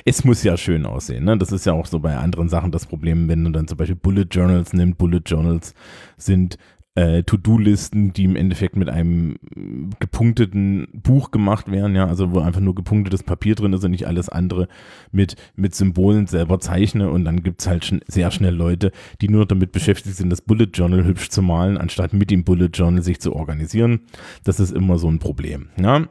Es 0.05 0.25
muss 0.25 0.43
ja 0.43 0.57
schön 0.57 0.87
aussehen, 0.87 1.25
ne? 1.25 1.37
Das 1.37 1.53
ist 1.53 1.67
ja 1.67 1.73
auch 1.73 1.87
so 1.87 2.01
bei 2.01 2.17
anderen 2.17 2.49
Sachen 2.49 2.71
das 2.71 2.87
Problem, 2.87 3.29
wenn 3.29 3.45
du 3.45 3.51
dann 3.51 3.69
zum 3.69 3.79
Beispiel 3.79 3.97
Bullet 3.97 4.27
Journals 4.31 4.73
nimmst. 4.73 4.99
Bullet 4.99 5.23
Journals 5.27 5.75
sind 6.17 6.59
äh, 6.95 7.23
To-Do-Listen, 7.23 8.13
die 8.13 8.25
im 8.25 8.37
Endeffekt 8.37 8.77
mit 8.77 8.91
einem 8.91 9.37
gepunkteten 9.99 10.89
Buch 10.93 11.31
gemacht 11.31 11.71
werden, 11.71 11.97
ja, 11.97 12.07
also 12.07 12.33
wo 12.33 12.41
einfach 12.41 12.61
nur 12.61 12.75
gepunktetes 12.75 13.23
Papier 13.23 13.55
drin 13.55 13.73
ist 13.73 13.85
und 13.85 13.93
nicht 13.93 14.07
alles 14.07 14.29
andere 14.29 14.69
mit, 15.11 15.37
mit 15.57 15.75
Symbolen 15.75 16.27
selber 16.27 16.61
zeichne 16.61 17.11
und 17.11 17.25
dann 17.25 17.43
gibt's 17.43 17.67
halt 17.67 17.85
schon 17.87 18.03
sehr 18.07 18.31
schnell 18.31 18.55
Leute, 18.55 18.93
die 19.23 19.29
nur 19.29 19.47
damit 19.47 19.73
beschäftigt 19.73 20.17
sind, 20.17 20.31
das 20.31 20.43
Bullet 20.43 20.69
Journal 20.75 21.05
hübsch 21.05 21.31
zu 21.31 21.41
malen, 21.41 21.79
anstatt 21.79 22.13
mit 22.13 22.31
dem 22.31 22.45
Bullet 22.45 22.71
Journal 22.73 23.03
sich 23.03 23.21
zu 23.21 23.35
organisieren. 23.35 24.01
Das 24.45 24.61
ist 24.61 24.73
immer 24.73 24.99
so 24.99 25.09
ein 25.09 25.19
Problem, 25.19 25.71
ja. 25.81 26.07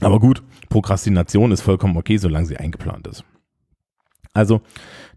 Aber 0.00 0.18
gut, 0.18 0.42
Prokrastination 0.68 1.52
ist 1.52 1.62
vollkommen 1.62 1.96
okay, 1.96 2.16
solange 2.18 2.46
sie 2.46 2.56
eingeplant 2.56 3.06
ist. 3.06 3.24
Also, 4.34 4.62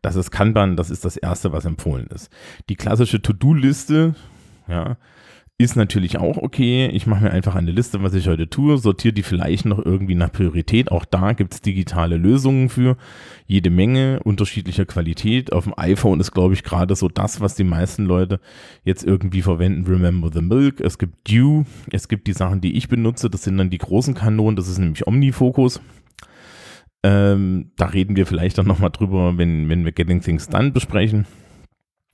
das 0.02 0.16
ist 0.16 0.32
Kanban, 0.32 0.76
das 0.76 0.90
ist 0.90 1.06
das 1.06 1.18
Erste, 1.18 1.52
was 1.52 1.66
empfohlen 1.66 2.08
ist. 2.08 2.30
Die 2.70 2.76
klassische 2.76 3.22
To-Do-Liste, 3.22 4.16
ja, 4.68 4.98
ist 5.58 5.78
natürlich 5.78 6.18
auch 6.18 6.36
okay. 6.38 6.88
Ich 6.88 7.08
mache 7.08 7.24
mir 7.24 7.32
einfach 7.32 7.56
eine 7.56 7.72
Liste, 7.72 8.04
was 8.04 8.14
ich 8.14 8.28
heute 8.28 8.50
tue, 8.50 8.78
sortiere 8.78 9.14
die 9.14 9.24
vielleicht 9.24 9.64
noch 9.64 9.80
irgendwie 9.80 10.16
nach 10.16 10.32
Priorität. 10.32 10.92
Auch 10.92 11.06
da 11.06 11.32
gibt 11.32 11.54
es 11.54 11.62
digitale 11.62 12.18
Lösungen 12.18 12.68
für 12.68 12.98
jede 13.46 13.70
Menge 13.70 14.20
unterschiedlicher 14.24 14.86
Qualität. 14.86 15.54
Auf 15.54 15.64
dem 15.64 15.74
iPhone 15.78 16.20
ist, 16.20 16.34
glaube 16.34 16.56
ich, 16.56 16.64
gerade 16.64 16.94
so 16.96 17.08
das, 17.08 17.40
was 17.40 17.56
die 17.56 17.64
meisten 17.64 18.04
Leute 18.04 18.42
jetzt 18.84 19.06
irgendwie 19.06 19.42
verwenden. 19.42 19.86
Remember 19.86 20.30
the 20.34 20.42
Milk. 20.42 20.82
Es 20.82 20.98
gibt 20.98 21.32
Dew. 21.32 21.64
Es 21.90 22.10
gibt 22.10 22.28
die 22.28 22.34
Sachen, 22.34 22.60
die 22.60 22.76
ich 22.76 22.90
benutze. 22.90 23.30
Das 23.30 23.44
sind 23.44 23.58
dann 23.58 23.70
die 23.70 23.78
großen 23.78 24.14
Kanonen. 24.14 24.58
Das 24.58 24.68
ist 24.68 24.78
nämlich 24.78 25.08
Omnifocus. 25.08 25.80
Ähm, 27.02 27.72
da 27.78 27.86
reden 27.86 28.18
wir 28.18 28.26
vielleicht 28.26 28.58
dann 28.58 28.68
nochmal 28.68 28.90
drüber, 28.90 29.38
wenn, 29.38 29.70
wenn 29.70 29.86
wir 29.86 29.94
Getting 29.94 30.20
Things 30.20 30.50
Done 30.50 30.72
besprechen. 30.72 31.28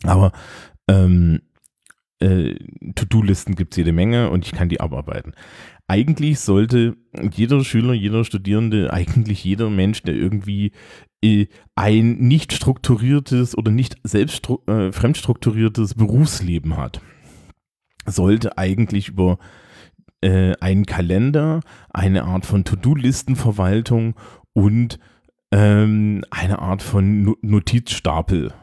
Aber 0.04 0.32
ähm, 0.88 1.40
äh, 2.22 2.56
To-Do-Listen 2.96 3.56
gibt 3.56 3.74
es 3.74 3.78
jede 3.78 3.92
Menge 3.92 4.30
und 4.30 4.46
ich 4.46 4.52
kann 4.52 4.70
die 4.70 4.80
abarbeiten. 4.80 5.34
Eigentlich 5.88 6.40
sollte 6.40 6.96
jeder 7.34 7.64
Schüler, 7.64 7.94
jeder 7.94 8.24
Studierende, 8.24 8.94
eigentlich 8.94 9.44
jeder 9.44 9.70
Mensch, 9.70 10.04
der 10.04 10.16
irgendwie 10.16 10.72
äh, 11.24 11.48
ein 11.76 12.18
nicht 12.18 12.54
strukturiertes 12.54 13.58
oder 13.58 13.72
nicht 13.72 13.98
selbst 14.04 14.48
äh, 14.68 14.92
fremdstrukturiertes 14.92 15.96
Berufsleben 15.96 16.78
hat, 16.78 17.02
sollte 18.06 18.58
eigentlich 18.58 19.10
über 19.10 19.38
äh, 20.22 20.54
einen 20.62 20.86
Kalender, 20.86 21.62
eine 21.90 22.24
Art 22.24 22.46
von 22.46 22.64
To-Do-Listenverwaltung 22.64 24.16
und 24.54 25.00
ähm, 25.52 26.24
eine 26.30 26.60
Art 26.60 26.82
von 26.82 27.36
Notizstapel 27.42 28.54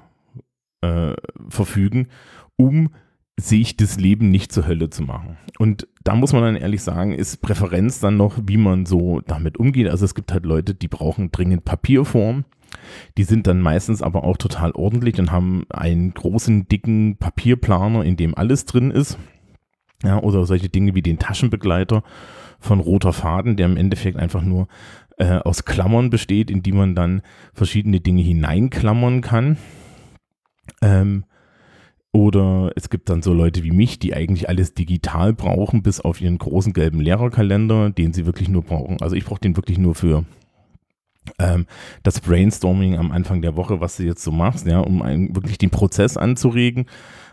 äh, 0.80 1.12
verfügen, 1.48 2.08
um 2.56 2.90
sich 3.38 3.76
das 3.76 3.98
Leben 3.98 4.30
nicht 4.30 4.52
zur 4.52 4.66
Hölle 4.66 4.90
zu 4.90 5.02
machen. 5.02 5.38
Und 5.58 5.86
da 6.02 6.16
muss 6.16 6.32
man 6.32 6.42
dann 6.42 6.56
ehrlich 6.56 6.82
sagen, 6.82 7.12
ist 7.12 7.40
Präferenz 7.40 8.00
dann 8.00 8.16
noch, 8.16 8.36
wie 8.44 8.56
man 8.56 8.84
so 8.84 9.20
damit 9.26 9.58
umgeht. 9.58 9.88
Also 9.88 10.04
es 10.04 10.14
gibt 10.14 10.32
halt 10.32 10.44
Leute, 10.44 10.74
die 10.74 10.88
brauchen 10.88 11.30
dringend 11.30 11.64
Papierform. 11.64 12.44
Die 13.16 13.24
sind 13.24 13.46
dann 13.46 13.60
meistens 13.60 14.02
aber 14.02 14.24
auch 14.24 14.36
total 14.36 14.72
ordentlich 14.72 15.18
und 15.20 15.30
haben 15.30 15.64
einen 15.70 16.12
großen, 16.12 16.68
dicken 16.68 17.16
Papierplaner, 17.16 18.04
in 18.04 18.16
dem 18.16 18.34
alles 18.34 18.64
drin 18.64 18.90
ist. 18.90 19.18
Ja, 20.02 20.20
oder 20.22 20.44
solche 20.44 20.68
Dinge 20.68 20.94
wie 20.94 21.02
den 21.02 21.18
Taschenbegleiter 21.18 22.02
von 22.58 22.80
roter 22.80 23.12
Faden, 23.12 23.56
der 23.56 23.66
im 23.66 23.76
Endeffekt 23.76 24.16
einfach 24.16 24.42
nur 24.42 24.68
äh, 25.16 25.38
aus 25.38 25.64
Klammern 25.64 26.10
besteht, 26.10 26.50
in 26.50 26.62
die 26.62 26.72
man 26.72 26.94
dann 26.94 27.22
verschiedene 27.52 28.00
Dinge 28.00 28.22
hineinklammern 28.22 29.20
kann. 29.20 29.58
Ähm, 30.82 31.24
oder 32.12 32.72
es 32.74 32.88
gibt 32.88 33.10
dann 33.10 33.22
so 33.22 33.34
Leute 33.34 33.64
wie 33.64 33.70
mich, 33.70 33.98
die 33.98 34.14
eigentlich 34.14 34.48
alles 34.48 34.74
digital 34.74 35.32
brauchen, 35.34 35.82
bis 35.82 36.00
auf 36.00 36.20
ihren 36.20 36.38
großen 36.38 36.72
gelben 36.72 37.00
Lehrerkalender, 37.00 37.90
den 37.90 38.12
sie 38.12 38.26
wirklich 38.26 38.48
nur 38.48 38.62
brauchen. 38.62 39.00
Also 39.00 39.14
ich 39.14 39.24
brauche 39.24 39.40
den 39.40 39.56
wirklich 39.56 39.78
nur 39.78 39.94
für 39.94 40.24
ähm, 41.38 41.66
das 42.02 42.20
Brainstorming 42.20 42.96
am 42.96 43.12
Anfang 43.12 43.42
der 43.42 43.56
Woche, 43.56 43.80
was 43.80 43.98
du 43.98 44.04
jetzt 44.04 44.24
so 44.24 44.32
machst, 44.32 44.66
ja, 44.66 44.80
um 44.80 45.02
einen, 45.02 45.34
wirklich 45.34 45.58
den 45.58 45.70
Prozess 45.70 46.16
anzuregen. 46.16 46.86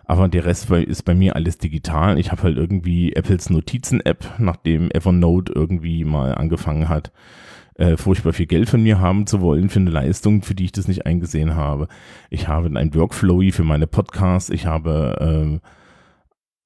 Aber 0.03 0.27
der 0.27 0.46
Rest 0.46 0.70
ist 0.70 1.03
bei 1.03 1.15
mir 1.15 1.36
alles 1.36 1.58
digital. 1.58 2.20
Ich 2.20 2.32
habe 2.32 2.44
halt 2.44 2.58
irgendwie 2.58 3.13
Apples 3.13 3.50
Notizen-App, 3.50 4.36
nachdem 4.38 4.91
Evernote 4.91 5.51
irgendwie 5.53 6.03
mal 6.03 6.36
angefangen 6.36 6.89
hat, 6.89 7.12
äh, 7.75 7.98
furchtbar 7.98 8.34
viel 8.34 8.46
Geld 8.46 8.70
von 8.70 8.82
mir 8.82 9.00
haben 9.00 9.27
zu 9.27 9.41
wollen 9.41 9.70
für 9.70 9.79
eine 9.79 9.89
Leistung, 9.89 10.41
für 10.41 10.55
die 10.55 10.65
ich 10.65 10.72
das 10.72 10.88
nicht 10.88 11.05
eingesehen 11.05 11.55
habe. 11.55 11.88
Ich 12.29 12.48
habe 12.48 12.67
ein 12.77 12.94
Workflowy 12.96 13.51
für 13.51 13.63
meine 13.63 13.88
Podcasts. 13.88 14.50
Ich 14.50 14.65
habe, 14.65 15.17
ähm, 15.20 15.62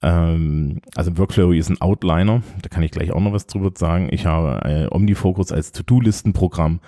ähm, 0.04 0.82
also 0.96 1.18
Workflowy 1.18 1.58
ist 1.58 1.70
ein 1.70 1.82
Outliner. 1.82 2.44
Da 2.62 2.70
kann 2.70 2.84
ich 2.84 2.92
gleich 2.92 3.12
auch 3.12 3.22
noch 3.22 3.34
was 3.34 3.48
drüber 3.48 3.72
sagen. 3.76 4.10
Ich 4.12 4.28
habe 4.28 4.62
äh, 4.66 4.88
Omnifocus 4.96 5.52
als 5.52 5.72
To-Do-Listenprogramm. 5.72 6.80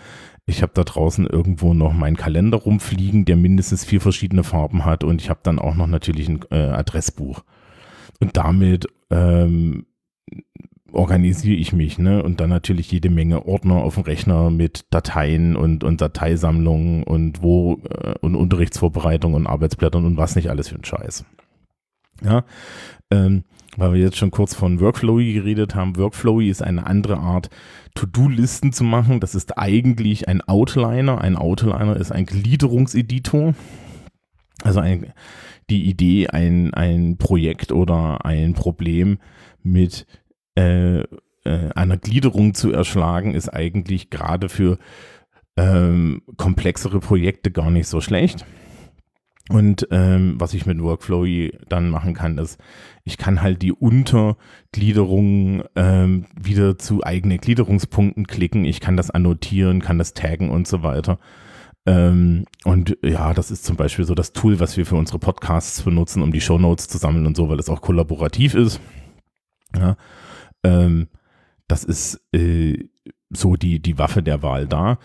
Ich 0.46 0.62
habe 0.62 0.74
da 0.76 0.84
draußen 0.84 1.26
irgendwo 1.26 1.74
noch 1.74 1.94
meinen 1.94 2.18
Kalender 2.18 2.58
rumfliegen, 2.60 3.26
der 3.26 3.38
mindestens 3.38 3.86
vier 3.86 4.02
verschiedene 4.02 4.44
Farben 4.44 4.86
hat. 4.86 5.04
Und 5.04 5.22
ich 5.22 5.30
habe 5.30 5.40
dann 5.44 5.58
auch 5.58 5.76
noch 5.76 5.88
natürlich 5.88 6.30
ein 6.30 6.42
äh, 6.52 6.58
Adressbuch. 6.58 7.44
Und 8.20 8.38
damit 8.38 8.88
ähm, 9.10 9.86
organisiere 10.94 11.56
ich 11.56 11.74
mich, 11.74 11.98
ne? 11.98 12.24
Und 12.24 12.40
dann 12.40 12.50
natürlich 12.50 12.92
jede 12.92 13.10
Menge 13.10 13.46
Ordner 13.46 13.76
auf 13.76 13.96
dem 13.96 14.04
Rechner 14.04 14.50
mit 14.50 14.86
Dateien 14.90 15.56
und, 15.56 15.84
und 15.84 16.02
Dateisammlungen 16.02 17.04
und 17.04 17.42
wo 17.42 17.80
äh, 17.90 18.14
und 18.22 18.36
Unterrichtsvorbereitung 18.36 19.34
und 19.34 19.48
Arbeitsblättern 19.48 20.06
und 20.06 20.18
was 20.18 20.36
nicht 20.36 20.50
alles 20.50 20.70
für 20.70 20.76
ein 20.76 20.86
Scheiß. 20.86 21.26
Ja, 22.24 22.44
ähm, 23.10 23.44
weil 23.78 23.94
wir 23.94 24.02
jetzt 24.02 24.18
schon 24.18 24.32
kurz 24.32 24.54
von 24.54 24.80
Workflowy 24.80 25.34
geredet 25.34 25.76
haben. 25.76 25.98
Workflowy 25.98 26.50
ist 26.50 26.62
eine 26.62 26.86
andere 26.86 27.18
Art, 27.18 27.50
To-Do-Listen 27.96 28.74
zu 28.74 28.84
machen. 28.84 29.20
Das 29.20 29.34
ist 29.34 29.58
eigentlich 29.58 30.28
ein 30.28 30.42
Outliner. 30.42 31.22
Ein 31.22 31.38
Outliner 31.38 31.96
ist 31.96 32.12
ein 32.12 32.26
Gliederungseditor. 32.26 33.56
Also 34.64 34.80
ein, 34.80 35.14
die 35.70 35.86
Idee, 35.86 36.28
ein, 36.28 36.74
ein 36.74 37.18
Projekt 37.18 37.72
oder 37.72 38.26
ein 38.26 38.54
Problem 38.54 39.20
mit 39.64 40.06
äh, 40.56 41.02
äh, 41.44 41.70
einer 41.76 41.98
Gliederung 41.98 42.54
zu 42.54 42.72
erschlagen, 42.72 43.34
ist 43.34 43.50
eigentlich 43.50 44.10
gerade 44.10 44.50
für 44.50 44.78
ähm, 45.58 46.22
komplexere 46.38 47.00
Projekte 47.00 47.52
gar 47.52 47.72
nicht 47.72 47.88
so 47.88 48.02
schlecht. 48.02 48.46
Und 49.50 49.88
ähm, 49.92 50.36
was 50.38 50.54
ich 50.54 50.66
mit 50.66 50.82
Workflow 50.82 51.26
dann 51.68 51.90
machen 51.90 52.14
kann, 52.14 52.38
ist, 52.38 52.58
ich 53.04 53.18
kann 53.18 53.42
halt 53.42 53.62
die 53.62 53.74
Untergliederung 53.74 55.64
ähm, 55.76 56.26
wieder 56.40 56.78
zu 56.78 57.04
eigenen 57.04 57.40
Gliederungspunkten 57.40 58.28
klicken. 58.28 58.64
Ich 58.64 58.80
kann 58.80 58.96
das 58.96 59.12
annotieren, 59.12 59.82
kann 59.82 59.98
das 59.98 60.14
taggen 60.14 60.50
und 60.50 60.68
so 60.68 60.84
weiter. 60.84 61.20
Ähm, 61.86 62.46
und 62.64 62.98
ja, 63.02 63.34
das 63.34 63.52
ist 63.52 63.66
zum 63.66 63.76
Beispiel 63.76 64.06
so 64.06 64.14
das 64.16 64.32
Tool, 64.32 64.60
was 64.60 64.78
wir 64.78 64.86
für 64.86 64.96
unsere 64.96 65.20
Podcasts 65.20 65.82
benutzen, 65.82 66.22
um 66.22 66.32
die 66.32 66.42
Shownotes 66.42 66.88
zu 66.88 66.98
sammeln 66.98 67.26
und 67.26 67.36
so, 67.36 67.50
weil 67.50 67.60
es 67.60 67.70
auch 67.70 67.82
kollaborativ 67.82 68.54
ist. 68.54 68.80
Ja, 69.76 69.98
ähm, 70.64 71.08
das 71.68 71.84
ist 71.84 72.22
äh, 72.34 72.90
so 73.30 73.56
die, 73.56 73.80
die 73.80 73.98
Waffe 73.98 74.22
der 74.22 74.44
Wahl 74.44 74.68
da 74.68 74.98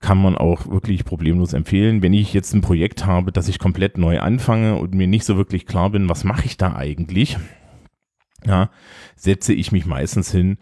kann 0.00 0.18
man 0.18 0.36
auch 0.36 0.68
wirklich 0.68 1.04
problemlos 1.04 1.52
empfehlen. 1.52 2.02
Wenn 2.02 2.12
ich 2.12 2.32
jetzt 2.32 2.54
ein 2.54 2.60
Projekt 2.60 3.04
habe, 3.04 3.32
das 3.32 3.48
ich 3.48 3.58
komplett 3.58 3.98
neu 3.98 4.20
anfange 4.20 4.76
und 4.76 4.94
mir 4.94 5.08
nicht 5.08 5.24
so 5.24 5.36
wirklich 5.36 5.66
klar 5.66 5.90
bin, 5.90 6.08
was 6.08 6.24
mache 6.24 6.46
ich 6.46 6.56
da 6.56 6.76
eigentlich, 6.76 7.36
ja, 8.46 8.70
setze 9.16 9.52
ich 9.52 9.72
mich 9.72 9.86
meistens 9.86 10.30
hin 10.30 10.58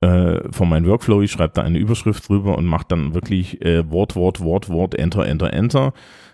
äh, 0.00 0.40
von 0.52 0.68
meinem 0.68 0.86
Workflow, 0.86 1.22
ich 1.22 1.32
schreibe 1.32 1.54
da 1.54 1.62
eine 1.62 1.78
Überschrift 1.78 2.28
drüber 2.28 2.56
und 2.56 2.66
mache 2.66 2.86
dann 2.88 3.14
wirklich 3.14 3.60
äh, 3.62 3.90
Wort, 3.90 4.14
Wort, 4.14 4.40
Wort, 4.40 4.68
Wort, 4.68 4.94
Enter, 4.94 5.26
Enter, 5.26 5.52
Enter. 5.52 5.92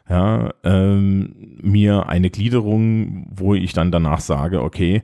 Ja, 0.09 0.53
ähm, 0.65 1.57
mir 1.63 2.09
eine 2.09 2.29
Gliederung, 2.29 3.29
wo 3.31 3.55
ich 3.55 3.73
dann 3.73 3.93
danach 3.93 4.21
sage, 4.21 4.61
okay, 4.61 5.03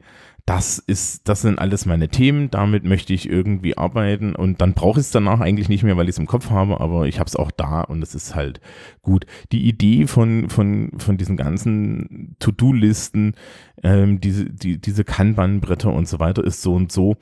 das 0.48 0.78
ist, 0.78 1.28
das 1.28 1.42
sind 1.42 1.58
alles 1.58 1.84
meine 1.84 2.08
Themen, 2.08 2.50
damit 2.50 2.82
möchte 2.82 3.12
ich 3.12 3.28
irgendwie 3.28 3.76
arbeiten 3.76 4.34
und 4.34 4.62
dann 4.62 4.72
brauche 4.72 4.98
ich 4.98 5.04
es 5.04 5.10
danach 5.10 5.40
eigentlich 5.40 5.68
nicht 5.68 5.82
mehr, 5.82 5.98
weil 5.98 6.06
ich 6.06 6.14
es 6.14 6.18
im 6.18 6.26
Kopf 6.26 6.48
habe, 6.48 6.80
aber 6.80 7.06
ich 7.06 7.18
habe 7.18 7.28
es 7.28 7.36
auch 7.36 7.50
da 7.50 7.82
und 7.82 8.02
es 8.02 8.14
ist 8.14 8.34
halt 8.34 8.62
gut. 9.02 9.26
Die 9.52 9.68
Idee 9.68 10.06
von, 10.06 10.48
von, 10.48 10.92
von 10.96 11.18
diesen 11.18 11.36
ganzen 11.36 12.34
To-Do-Listen, 12.38 13.34
ähm, 13.82 14.22
diese, 14.22 14.46
die, 14.46 14.80
diese 14.80 15.04
Kanban-Bretter 15.04 15.92
und 15.92 16.08
so 16.08 16.18
weiter 16.18 16.42
ist 16.42 16.62
so 16.62 16.72
und 16.72 16.90
so 16.90 17.16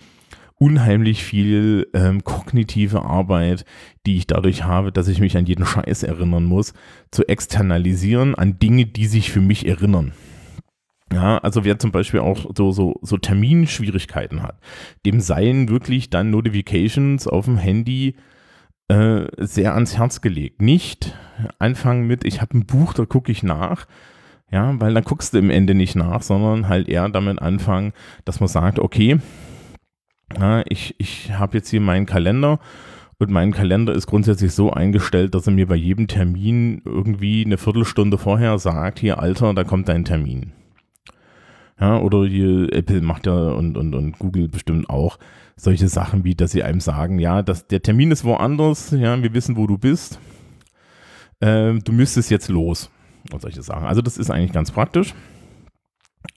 unheimlich 0.55 1.25
viel 1.25 1.89
ähm, 1.95 2.23
kognitive 2.23 3.03
Arbeit, 3.03 3.65
die 4.07 4.19
ich 4.19 4.29
dadurch 4.29 4.63
habe, 4.63 4.93
dass 4.93 5.09
ich 5.09 5.19
mich 5.19 5.37
an 5.37 5.47
jeden 5.47 5.67
Scheiß 5.67 6.05
erinnern 6.05 6.45
muss, 6.45 6.75
zu 7.11 7.29
externalisieren 7.29 8.37
an 8.37 8.61
Dinge, 8.61 8.87
die 8.87 9.07
sich 9.07 9.33
für 9.33 9.41
mich 9.41 9.67
erinnern. 9.67 10.13
Ja, 11.13 11.39
also 11.39 11.65
wer 11.65 11.79
zum 11.79 11.93
Beispiel 11.93 12.21
auch 12.21 12.47
so, 12.57 12.73
so, 12.73 12.99
so 13.03 13.17
Terminschwierigkeiten 13.17 14.43
hat, 14.43 14.59
dem 15.05 15.21
seien 15.21 15.69
wirklich 15.69 16.11
dann 16.11 16.31
Notifications 16.31 17.29
auf 17.29 17.45
dem 17.45 17.59
Handy 17.59 18.17
äh, 18.89 19.27
sehr 19.39 19.75
ans 19.75 19.97
Herz 19.97 20.21
gelegt. 20.21 20.61
Nicht 20.61 21.17
anfangen 21.59 22.07
mit, 22.07 22.25
ich 22.25 22.41
habe 22.41 22.59
ein 22.59 22.67
Buch, 22.67 22.93
da 22.93 23.05
gucke 23.05 23.31
ich 23.31 23.43
nach. 23.43 23.87
Ja, 24.51 24.81
weil 24.81 24.95
dann 24.95 25.03
guckst 25.03 25.35
du 25.35 25.39
im 25.39 25.51
Ende 25.51 25.75
nicht 25.75 25.97
nach, 25.97 26.23
sondern 26.23 26.69
halt 26.69 26.89
eher 26.89 27.09
damit 27.09 27.43
anfangen, 27.43 27.93
dass 28.25 28.39
man 28.39 28.49
sagt, 28.49 28.79
okay, 28.79 29.19
ja, 30.39 30.63
ich, 30.69 30.95
ich 30.99 31.33
habe 31.33 31.59
jetzt 31.59 31.71
hier 31.71 31.81
meinen 31.81 32.07
Kalender 32.07 32.61
und 33.19 33.31
mein 33.31 33.53
Kalender 33.53 33.93
ist 33.93 34.07
grundsätzlich 34.07 34.53
so 34.53 34.71
eingestellt, 34.71 35.35
dass 35.35 35.47
er 35.47 35.53
mir 35.53 35.67
bei 35.67 35.75
jedem 35.75 36.07
Termin 36.07 36.83
irgendwie 36.85 37.45
eine 37.45 37.59
Viertelstunde 37.59 38.19
vorher 38.19 38.59
sagt, 38.59 38.99
hier 38.99 39.19
Alter, 39.19 39.55
da 39.55 39.65
kommt 39.65 39.89
dein 39.89 40.05
Termin. 40.05 40.53
Ja, 41.79 41.99
oder 41.99 42.25
hier 42.25 42.73
Apple 42.73 43.03
macht 43.03 43.27
ja 43.27 43.51
und, 43.51 43.77
und, 43.77 43.95
und 43.95 44.19
Google 44.19 44.49
bestimmt 44.49 44.89
auch 44.89 45.19
solche 45.57 45.89
Sachen 45.89 46.25
wie, 46.25 46.35
dass 46.35 46.53
sie 46.53 46.63
einem 46.63 46.81
sagen, 46.81 47.19
ja, 47.19 47.43
das, 47.43 47.67
der 47.67 47.83
Termin 47.83 48.11
ist 48.11 48.25
woanders, 48.25 48.91
ja, 48.93 49.23
wir 49.23 49.35
wissen, 49.35 49.57
wo 49.57 49.67
du 49.67 49.77
bist. 49.77 50.19
Ähm, 51.41 51.81
du 51.85 51.93
müsstest 51.93 52.31
jetzt 52.31 52.49
los 52.49 52.91
und 53.33 53.43
solche 53.43 53.63
Sachen. 53.63 53.87
Also 53.87 54.01
das 54.01 54.17
ist 54.17 54.31
eigentlich 54.31 54.53
ganz 54.53 54.71
praktisch. 54.71 55.15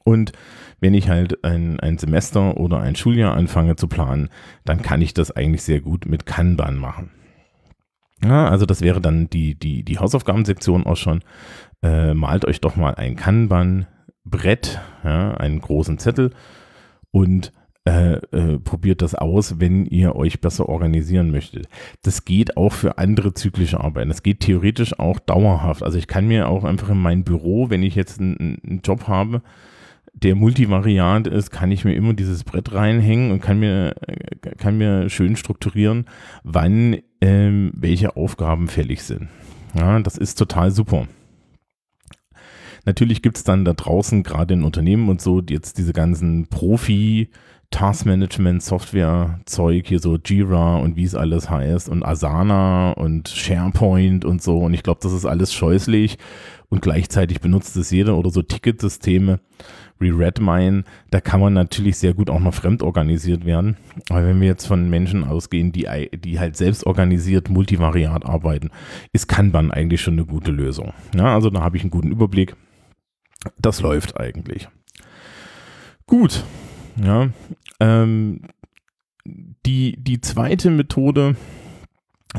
Und 0.04 0.34
wenn 0.82 0.94
ich 0.94 1.10
halt 1.10 1.44
ein, 1.44 1.80
ein 1.80 1.98
Semester 1.98 2.58
oder 2.58 2.80
ein 2.80 2.96
Schuljahr 2.96 3.36
anfange 3.36 3.76
zu 3.76 3.88
planen, 3.88 4.30
dann 4.66 4.82
kann 4.82 5.02
ich 5.02 5.14
das 5.14 5.32
eigentlich 5.32 5.64
sehr 5.64 5.82
gut 5.82 6.06
mit 6.06 6.26
Kanban 6.26 6.78
machen. 6.78 7.12
Ja, 8.24 8.50
also 8.50 8.66
das 8.66 8.82
wäre 8.82 9.00
dann 9.00 9.30
die, 9.30 9.56
die, 9.56 9.84
die 9.84 10.00
Hausaufgabensektion 10.00 10.86
auch 10.86 10.98
schon. 10.98 11.24
Äh, 11.82 12.14
malt 12.14 12.46
euch 12.46 12.60
doch 12.60 12.76
mal 12.76 12.96
ein 12.96 13.16
Kanban 13.16 13.88
Brett, 14.30 14.80
ja, 15.04 15.34
einen 15.36 15.60
großen 15.60 15.98
Zettel 15.98 16.32
und 17.12 17.52
äh, 17.90 18.16
äh, 18.16 18.60
probiert 18.60 19.02
das 19.02 19.16
aus, 19.16 19.60
wenn 19.60 19.86
ihr 19.86 20.16
euch 20.16 20.42
besser 20.42 20.70
organisieren 20.70 21.32
möchtet. 21.32 21.68
Das 22.04 22.26
geht 22.26 22.56
auch 22.58 22.74
für 22.74 22.98
andere 22.98 23.34
zyklische 23.34 23.80
Arbeiten. 23.80 24.10
Das 24.10 24.22
geht 24.22 24.42
theoretisch 24.42 25.00
auch 25.00 25.18
dauerhaft. 25.18 25.82
Also 25.82 25.98
ich 25.98 26.08
kann 26.08 26.28
mir 26.28 26.50
auch 26.50 26.66
einfach 26.66 26.90
in 26.90 27.00
mein 27.00 27.24
Büro, 27.24 27.70
wenn 27.70 27.82
ich 27.82 27.96
jetzt 27.96 28.20
einen, 28.20 28.82
Job 28.84 29.08
habe, 29.08 29.42
der 30.14 30.36
multivariant 30.36 31.28
ist, 31.28 31.52
kann 31.52 31.72
ich 31.72 31.86
mir 31.86 31.94
immer 31.94 32.14
dieses 32.14 32.44
Brett 32.44 32.74
reinhängen 32.74 33.32
und 33.32 33.42
kann 33.42 33.60
mir, 33.60 33.96
kann 34.58 34.78
mir 34.78 35.10
schön 35.10 35.36
strukturieren, 35.36 36.06
wann 36.44 36.98
ähm, 37.22 37.72
welche 37.74 38.16
Aufgaben 38.18 38.68
fällig 38.68 39.04
sind. 39.04 39.30
Ja, 39.74 40.00
das 40.00 40.18
ist 40.18 40.38
total 40.38 40.72
super. 40.72 41.08
Natürlich 42.86 43.22
gibt 43.22 43.38
es 43.38 43.44
dann 43.44 43.66
da 43.66 43.74
draußen, 43.74 44.24
gerade 44.24 44.54
in 44.54 44.64
Unternehmen 44.64 45.10
und 45.10 45.22
so, 45.22 45.42
jetzt 45.48 45.78
diese 45.78 45.94
ganzen 45.94 46.48
Profi- 46.48 47.30
Taskmanagement, 47.72 48.64
Software-Zeug, 48.64 49.86
hier 49.86 50.00
so 50.00 50.18
Jira 50.18 50.78
und 50.78 50.96
wie 50.96 51.04
es 51.04 51.14
alles 51.14 51.52
heißt 51.52 51.88
und 51.88 52.04
Asana 52.04 52.94
und 52.94 53.30
SharePoint 53.30 54.26
und 54.26 54.42
so. 54.42 54.58
Und 54.58 54.74
ich 54.74 54.82
glaube, 54.82 55.02
das 55.04 55.14
ist 55.14 55.26
alles 55.26 55.54
scheußlich 55.54 56.18
und 56.70 56.82
gleichzeitig 56.82 57.42
benutzt 57.42 57.78
es 57.78 57.92
jeder 57.92 58.18
oder 58.18 58.32
so 58.32 58.42
Ticketsysteme 58.42 59.40
wie 60.00 60.10
Redmine. 60.10 60.84
Da 61.12 61.22
kann 61.22 61.42
man 61.42 61.54
natürlich 61.54 61.98
sehr 61.98 62.16
gut 62.16 62.32
auch 62.32 62.40
noch 62.40 62.56
fremd 62.56 62.82
organisiert 62.82 63.46
werden. 63.46 63.78
Aber 64.10 64.26
wenn 64.26 64.42
wir 64.42 64.48
jetzt 64.48 64.66
von 64.66 64.90
Menschen 64.90 65.24
ausgehen, 65.24 65.72
die, 65.72 65.88
die 66.18 66.40
halt 66.40 66.58
selbst 66.58 66.88
organisiert 66.88 67.50
multivariat 67.50 68.26
arbeiten, 68.26 68.72
ist 69.14 69.28
Kanban 69.28 69.70
eigentlich 69.70 70.02
schon 70.02 70.16
eine 70.16 70.26
gute 70.26 70.52
Lösung. 70.52 70.94
Ja, 71.16 71.36
also 71.36 71.52
da 71.52 71.62
habe 71.62 71.78
ich 71.78 71.84
einen 71.84 71.92
guten 71.92 72.12
Überblick 72.12 72.56
das 73.58 73.82
läuft 73.82 74.20
eigentlich. 74.20 74.68
Gut. 76.06 76.44
Ja. 77.02 77.30
Ähm, 77.80 78.42
die, 79.66 79.96
die 79.98 80.22
zweite 80.22 80.70
Methode, 80.70 81.36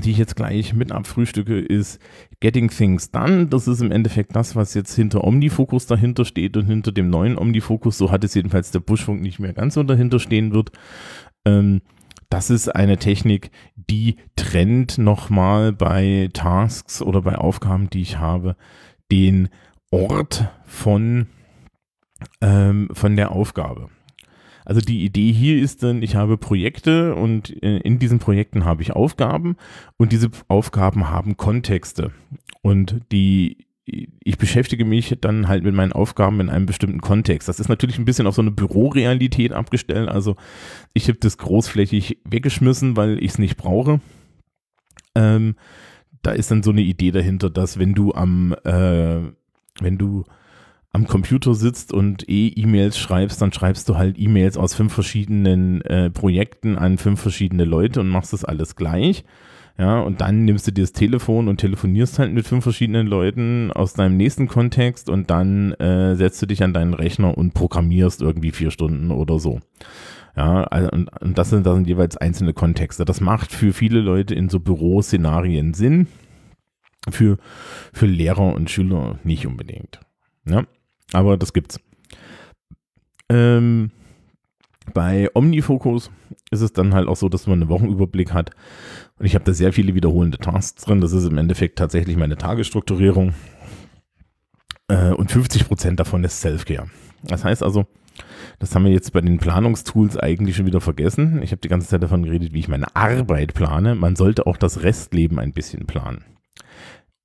die 0.03 0.11
ich 0.11 0.19
jetzt 0.19 0.37
gleich 0.37 0.75
mit 0.75 0.93
abfrühstücke, 0.93 1.59
ist 1.59 2.01
Getting 2.41 2.69
Things 2.69 3.11
Done. 3.11 3.47
Das 3.47 3.69
ist 3.69 3.81
im 3.81 3.93
Endeffekt 3.93 4.37
das, 4.37 4.57
was 4.57 4.75
jetzt 4.75 4.95
hinter 4.95 5.25
OmniFocus 5.25 5.87
dahinter 5.87 6.25
steht 6.25 6.57
und 6.57 6.67
hinter 6.67 6.93
dem 6.93 7.11
neuen 7.11 7.39
OmniFocus, 7.39 7.97
so 7.97 8.11
hat 8.11 8.25
es 8.25 8.35
jedenfalls 8.35 8.71
der 8.71 8.81
Buschfunk 8.81 9.23
nicht 9.23 9.39
mehr 9.39 9.53
ganz 9.53 9.75
so 9.75 9.83
dahinter 9.83 10.19
stehen 10.19 10.53
wird. 10.53 10.73
Ähm, 11.45 11.81
das 12.29 12.49
ist 12.49 12.69
eine 12.69 12.97
Technik, 12.97 13.51
die 13.75 14.17
trennt 14.37 14.99
nochmal 14.99 15.73
bei 15.73 16.29
Tasks 16.33 17.03
oder 17.03 17.23
bei 17.23 17.37
Aufgaben, 17.37 17.91
die 17.91 18.03
ich 18.03 18.19
habe, 18.19 18.57
den 19.11 19.49
Ort 19.91 20.49
von, 20.67 21.27
ähm, 22.41 22.89
von 22.93 23.17
der 23.17 23.33
Aufgabe. 23.33 23.91
Also 24.65 24.81
die 24.81 25.05
Idee 25.05 25.33
hier 25.33 25.61
ist 25.61 25.83
dann, 25.83 26.03
ich 26.03 26.15
habe 26.15 26.37
Projekte 26.37 27.15
und 27.15 27.61
äh, 27.63 27.79
in 27.79 27.99
diesen 27.99 28.21
Projekten 28.21 28.65
habe 28.65 28.83
ich 28.83 28.93
Aufgaben 28.93 29.57
und 29.97 30.13
diese 30.13 30.31
Aufgaben 30.49 31.09
haben 31.09 31.37
Kontexte. 31.37 32.13
Und 32.63 33.01
die, 33.11 33.67
ich 33.85 34.39
beschäftige 34.39 34.85
mich 34.85 35.17
dann 35.21 35.49
halt 35.49 35.65
mit 35.65 35.75
meinen 35.75 35.93
Aufgaben 35.93 36.41
in 36.41 36.51
einem 36.51 36.67
bestimmten 36.67 37.01
Kontext. 37.01 37.49
Das 37.49 37.59
ist 37.59 37.69
natürlich 37.69 37.99
ein 37.99 38.05
bisschen 38.05 38.27
auf 38.27 38.35
so 38.35 38.43
eine 38.43 38.53
Bürorealität 38.53 39.53
abgestellt. 39.53 40.09
Also 40.09 40.37
ich 40.93 41.09
habe 41.09 41.19
das 41.19 41.39
großflächig 41.39 42.19
weggeschmissen, 42.25 42.97
weil 42.97 43.19
ich 43.19 43.33
es 43.33 43.39
nicht 43.39 43.57
brauche. 43.57 44.01
Ähm, 45.17 45.57
da 46.23 46.33
ist 46.33 46.51
dann 46.51 46.63
so 46.63 46.71
eine 46.71 46.83
Idee 46.83 47.11
dahinter, 47.11 47.51
dass 47.51 47.79
wenn 47.79 47.95
du 47.95 48.13
am 48.13 48.55
äh, 48.65 49.33
wenn 49.81 49.99
du 49.99 50.25
am 50.93 51.07
Computer 51.07 51.55
sitzt 51.55 51.93
und 51.93 52.29
eh 52.29 52.49
E-Mails 52.49 52.99
schreibst, 52.99 53.41
dann 53.41 53.53
schreibst 53.53 53.89
du 53.89 53.97
halt 53.97 54.19
E-Mails 54.19 54.57
aus 54.57 54.75
fünf 54.75 54.93
verschiedenen 54.93 55.83
äh, 55.83 56.11
Projekten 56.11 56.77
an 56.77 56.99
fünf 56.99 57.21
verschiedene 57.21 57.65
Leute 57.65 58.01
und 58.01 58.09
machst 58.09 58.33
das 58.33 58.45
alles 58.45 58.75
gleich. 58.77 59.25
Ja, 59.79 60.01
und 60.01 60.21
dann 60.21 60.45
nimmst 60.45 60.67
du 60.67 60.73
dir 60.73 60.83
das 60.83 60.93
Telefon 60.93 61.49
und 61.49 61.57
telefonierst 61.57 62.19
halt 62.19 62.35
mit 62.35 62.47
fünf 62.47 62.65
verschiedenen 62.65 63.07
Leuten 63.07 63.73
aus 63.73 63.95
deinem 63.95 64.17
nächsten 64.19 64.47
Kontext 64.47 65.09
und 65.09 65.31
dann 65.31 65.73
äh, 65.75 66.17
setzt 66.17 66.43
du 66.43 66.47
dich 66.47 66.63
an 66.63 66.75
deinen 66.75 66.93
Rechner 66.93 67.39
und 67.39 67.55
programmierst 67.55 68.21
irgendwie 68.21 68.51
vier 68.51 68.71
Stunden 68.71 69.11
oder 69.11 69.39
so. 69.39 69.61
Ja, 70.37 70.65
also, 70.65 70.91
und, 70.91 71.09
und 71.23 71.39
das 71.39 71.51
sind 71.51 71.65
dann 71.65 71.87
jeweils 71.87 72.17
einzelne 72.17 72.53
Kontexte. 72.53 73.05
Das 73.05 73.21
macht 73.21 73.53
für 73.53 73.73
viele 73.73 74.01
Leute 74.01 74.35
in 74.35 74.51
so 74.51 74.61
Büroszenarien 74.61 75.73
Sinn 75.73 76.09
für, 77.09 77.39
für 77.93 78.07
Lehrer 78.07 78.55
und 78.55 78.71
Schüler 78.71 79.19
nicht 79.25 79.47
unbedingt. 79.47 80.01
Ja, 80.45 80.65
aber 81.13 81.37
das 81.37 81.53
gibt's. 81.53 81.81
Ähm, 83.29 83.91
bei 84.93 85.29
Omnifocus 85.35 86.11
ist 86.51 86.61
es 86.61 86.73
dann 86.73 86.95
halt 86.95 87.09
auch 87.09 87.17
so, 87.17 87.29
dass 87.29 87.47
man 87.47 87.61
einen 87.61 87.71
Wochenüberblick 87.71 88.33
hat. 88.33 88.51
Und 89.19 89.27
ich 89.27 89.35
habe 89.35 89.45
da 89.45 89.53
sehr 89.53 89.73
viele 89.73 89.95
wiederholende 89.95 90.39
Tasks 90.39 90.85
drin. 90.85 91.01
Das 91.01 91.13
ist 91.13 91.27
im 91.27 91.39
Endeffekt 91.39 91.79
tatsächlich 91.79 92.17
meine 92.17 92.37
Tagesstrukturierung. 92.37 93.35
Äh, 94.89 95.13
und 95.13 95.31
50 95.31 95.69
Prozent 95.69 96.01
davon 96.01 96.25
ist 96.25 96.41
Self-Care. 96.41 96.89
Das 97.23 97.45
heißt 97.45 97.63
also, 97.63 97.87
das 98.59 98.75
haben 98.75 98.85
wir 98.85 98.93
jetzt 98.93 99.13
bei 99.13 99.21
den 99.21 99.39
Planungstools 99.39 100.17
eigentlich 100.17 100.57
schon 100.57 100.67
wieder 100.67 100.81
vergessen. 100.81 101.43
Ich 101.43 101.53
habe 101.53 101.61
die 101.61 101.69
ganze 101.69 101.89
Zeit 101.89 102.03
davon 102.03 102.25
geredet, 102.25 102.53
wie 102.53 102.59
ich 102.59 102.69
meine 102.69 102.95
Arbeit 102.97 103.55
plane. 103.55 103.95
Man 103.95 104.17
sollte 104.17 104.47
auch 104.47 104.57
das 104.57 104.83
Restleben 104.83 105.39
ein 105.39 105.53
bisschen 105.53 105.87
planen. 105.87 106.25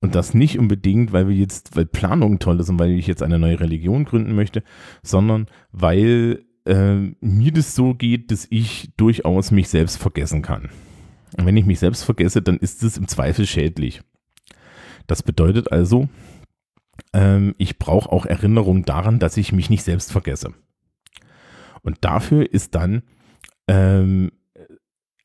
Und 0.06 0.13
das 0.13 0.36
nicht 0.36 0.60
unbedingt, 0.60 1.13
weil 1.13 1.28
wir 1.28 1.36
jetzt, 1.36 1.76
weil 1.76 1.88
Planung 1.88 2.38
toll 2.38 2.60
ist 2.60 2.70
und 2.70 2.78
weil 2.78 2.91
ich 2.91 3.08
jetzt 3.08 3.24
eine 3.24 3.39
neue 3.39 3.60
Religion 3.60 4.06
gründen 4.06 4.36
möchte, 4.36 4.62
sondern 5.02 5.48
weil 5.72 6.46
äh, 6.68 6.98
mir 7.22 7.52
das 7.52 7.74
so 7.74 7.96
geht, 7.96 8.30
dass 8.30 8.46
ich 8.52 8.91
durchaus 8.98 9.50
mich 9.50 9.68
selbst 9.68 9.98
vergessen 9.98 10.44
kann. 10.44 10.70
Und 11.36 11.48
wenn 11.48 11.58
ich 11.58 11.65
mich 11.65 11.80
selbst 11.80 12.04
vergesse, 12.04 12.44
dann 12.44 12.58
ist 12.58 12.84
es 12.84 12.98
im 12.98 13.08
Zweifel 13.08 13.48
schädlich. 13.48 14.04
Das 15.08 15.24
bedeutet 15.24 15.72
also, 15.72 16.08
ähm, 17.12 17.56
ich 17.58 17.80
brauche 17.80 18.12
auch 18.12 18.28
Erinnerung 18.28 18.86
daran, 18.86 19.18
dass 19.18 19.38
ich 19.38 19.54
mich 19.54 19.72
nicht 19.72 19.82
selbst 19.82 20.12
vergesse. 20.12 20.54
Und 21.82 21.98
dafür 22.02 22.54
ist 22.54 22.76
dann 22.76 23.02
ähm, 23.68 24.30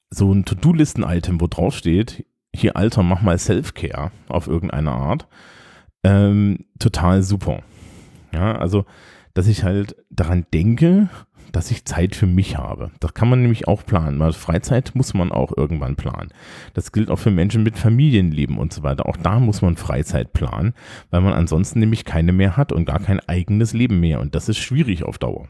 so 0.08 0.32
ein 0.32 0.46
To-Do-Listen-Item, 0.46 1.38
wo 1.38 1.48
drauf 1.48 1.76
steht, 1.76 2.24
hier 2.54 2.76
Alter, 2.76 3.02
mach 3.02 3.22
mal 3.22 3.38
Self-Care 3.38 4.10
auf 4.28 4.46
irgendeine 4.46 4.92
Art, 4.92 5.28
ähm, 6.02 6.64
total 6.78 7.22
super. 7.22 7.62
Ja, 8.32 8.56
also, 8.56 8.84
dass 9.34 9.46
ich 9.46 9.64
halt 9.64 9.96
daran 10.10 10.46
denke, 10.52 11.08
dass 11.52 11.70
ich 11.70 11.84
Zeit 11.84 12.14
für 12.14 12.26
mich 12.26 12.56
habe. 12.56 12.90
Das 13.00 13.14
kann 13.14 13.28
man 13.28 13.42
nämlich 13.42 13.66
auch 13.68 13.84
planen, 13.84 14.18
weil 14.18 14.32
Freizeit 14.32 14.92
muss 14.94 15.14
man 15.14 15.32
auch 15.32 15.56
irgendwann 15.56 15.96
planen. 15.96 16.30
Das 16.74 16.92
gilt 16.92 17.10
auch 17.10 17.18
für 17.18 17.30
Menschen 17.30 17.62
mit 17.62 17.76
Familienleben 17.76 18.58
und 18.58 18.72
so 18.72 18.82
weiter. 18.82 19.06
Auch 19.06 19.16
da 19.16 19.40
muss 19.40 19.62
man 19.62 19.76
Freizeit 19.76 20.32
planen, 20.32 20.74
weil 21.10 21.20
man 21.20 21.32
ansonsten 21.32 21.80
nämlich 21.80 22.04
keine 22.04 22.32
mehr 22.32 22.56
hat 22.56 22.72
und 22.72 22.84
gar 22.84 23.00
kein 23.00 23.20
eigenes 23.20 23.72
Leben 23.72 24.00
mehr. 24.00 24.20
Und 24.20 24.34
das 24.34 24.48
ist 24.48 24.58
schwierig 24.58 25.04
auf 25.04 25.18
Dauer. 25.18 25.48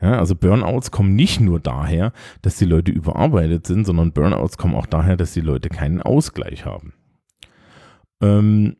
Ja, 0.00 0.18
also 0.18 0.34
Burnouts 0.34 0.90
kommen 0.90 1.14
nicht 1.14 1.40
nur 1.40 1.60
daher, 1.60 2.12
dass 2.42 2.56
die 2.56 2.64
Leute 2.64 2.92
überarbeitet 2.92 3.66
sind, 3.66 3.84
sondern 3.84 4.12
Burnouts 4.12 4.58
kommen 4.58 4.74
auch 4.74 4.86
daher, 4.86 5.16
dass 5.16 5.32
die 5.32 5.40
Leute 5.40 5.68
keinen 5.68 6.02
Ausgleich 6.02 6.64
haben. 6.64 6.92
Ähm, 8.22 8.76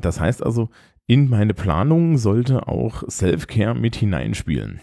das 0.00 0.20
heißt 0.20 0.42
also, 0.42 0.70
in 1.06 1.28
meine 1.28 1.54
Planung 1.54 2.16
sollte 2.16 2.66
auch 2.68 3.02
Self-Care 3.08 3.74
mit 3.74 3.96
hineinspielen. 3.96 4.80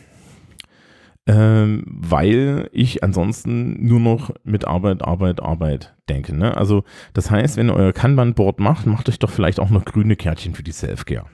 Ähm, 1.28 1.84
weil 1.86 2.70
ich 2.72 3.04
ansonsten 3.04 3.86
nur 3.86 4.00
noch 4.00 4.32
mit 4.44 4.66
Arbeit, 4.66 5.04
Arbeit, 5.04 5.40
Arbeit 5.42 5.96
denke. 6.10 6.36
Ne? 6.36 6.58
Also 6.58 6.84
das 7.14 7.30
heißt, 7.30 7.58
wenn 7.58 7.70
ihr 7.70 7.76
euer 7.76 7.94
Kanban-Board 7.94 8.60
macht, 8.60 8.88
macht 8.88 9.08
euch 9.08 9.20
doch 9.20 9.30
vielleicht 9.30 9.60
auch 9.60 9.70
noch 9.70 9.86
grüne 9.86 10.16
Kärtchen 10.16 10.56
für 10.56 10.64
die 10.64 10.72
Self-Care. 10.72 11.26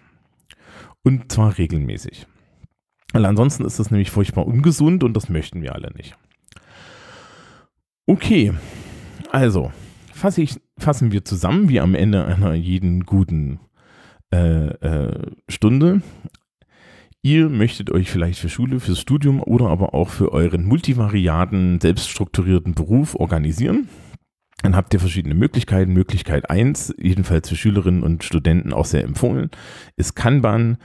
Und 1.03 1.31
zwar 1.31 1.57
regelmäßig. 1.57 2.27
Weil 3.13 3.25
ansonsten 3.25 3.65
ist 3.65 3.79
das 3.79 3.91
nämlich 3.91 4.11
furchtbar 4.11 4.45
ungesund 4.45 5.03
und 5.03 5.13
das 5.13 5.29
möchten 5.29 5.61
wir 5.61 5.73
alle 5.75 5.91
nicht. 5.95 6.15
Okay, 8.05 8.53
also 9.31 9.71
fasse 10.13 10.41
ich, 10.41 10.59
fassen 10.77 11.11
wir 11.11 11.25
zusammen, 11.25 11.69
wie 11.69 11.79
am 11.79 11.95
Ende 11.95 12.25
einer 12.25 12.53
jeden 12.53 13.05
guten 13.05 13.59
äh, 14.33 14.67
äh, 14.67 15.31
Stunde. 15.47 16.01
Ihr 17.21 17.49
möchtet 17.49 17.91
euch 17.91 18.09
vielleicht 18.09 18.39
für 18.39 18.49
Schule, 18.49 18.79
fürs 18.79 18.99
Studium 18.99 19.41
oder 19.41 19.67
aber 19.67 19.93
auch 19.93 20.09
für 20.09 20.31
euren 20.31 20.65
multivariaten, 20.65 21.81
selbststrukturierten 21.81 22.73
Beruf 22.73 23.15
organisieren. 23.15 23.89
Dann 24.63 24.75
habt 24.75 24.93
ihr 24.93 24.99
verschiedene 24.99 25.35
Möglichkeiten. 25.35 25.93
Möglichkeit 25.93 26.49
1, 26.49 26.95
jedenfalls 26.97 27.49
für 27.49 27.55
Schülerinnen 27.55 28.03
und 28.03 28.23
Studenten 28.23 28.73
auch 28.73 28.85
sehr 28.85 29.03
empfohlen, 29.03 29.49
ist 29.97 30.15
Kanban. 30.15 30.77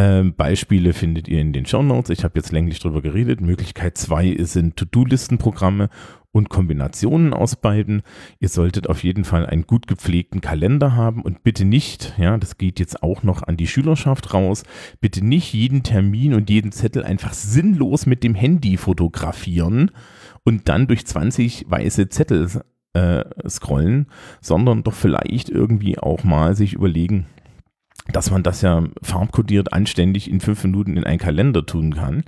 Ähm, 0.00 0.32
Beispiele 0.34 0.94
findet 0.94 1.28
ihr 1.28 1.42
in 1.42 1.52
den 1.52 1.66
Show 1.66 1.82
Notes. 1.82 2.08
Ich 2.08 2.24
habe 2.24 2.38
jetzt 2.38 2.52
länglich 2.52 2.78
drüber 2.78 3.02
geredet. 3.02 3.42
Möglichkeit 3.42 3.98
2 3.98 4.34
sind 4.44 4.78
To-Do-Listenprogramme 4.78 5.90
und 6.32 6.48
Kombinationen 6.48 7.34
aus 7.34 7.56
beiden. 7.56 8.00
Ihr 8.38 8.48
solltet 8.48 8.88
auf 8.88 9.04
jeden 9.04 9.24
Fall 9.24 9.44
einen 9.44 9.66
gut 9.66 9.86
gepflegten 9.88 10.40
Kalender 10.40 10.96
haben 10.96 11.20
und 11.20 11.42
bitte 11.42 11.66
nicht, 11.66 12.14
ja, 12.16 12.38
das 12.38 12.56
geht 12.56 12.80
jetzt 12.80 13.02
auch 13.02 13.24
noch 13.24 13.42
an 13.42 13.58
die 13.58 13.66
Schülerschaft 13.66 14.32
raus, 14.32 14.62
bitte 15.02 15.22
nicht 15.22 15.52
jeden 15.52 15.82
Termin 15.82 16.32
und 16.32 16.48
jeden 16.48 16.72
Zettel 16.72 17.04
einfach 17.04 17.34
sinnlos 17.34 18.06
mit 18.06 18.24
dem 18.24 18.34
Handy 18.34 18.78
fotografieren 18.78 19.90
und 20.44 20.70
dann 20.70 20.86
durch 20.86 21.04
20 21.04 21.66
weiße 21.68 22.08
Zettel 22.08 22.48
äh, 22.94 23.24
scrollen, 23.46 24.06
sondern 24.40 24.82
doch 24.82 24.94
vielleicht 24.94 25.50
irgendwie 25.50 25.98
auch 25.98 26.24
mal 26.24 26.56
sich 26.56 26.72
überlegen, 26.72 27.26
dass 28.12 28.30
man 28.30 28.42
das 28.42 28.62
ja 28.62 28.84
farbkodiert 29.02 29.72
anständig 29.72 30.30
in 30.30 30.40
fünf 30.40 30.62
Minuten 30.64 30.96
in 30.96 31.04
einen 31.04 31.18
Kalender 31.18 31.64
tun 31.64 31.94
kann. 31.94 32.24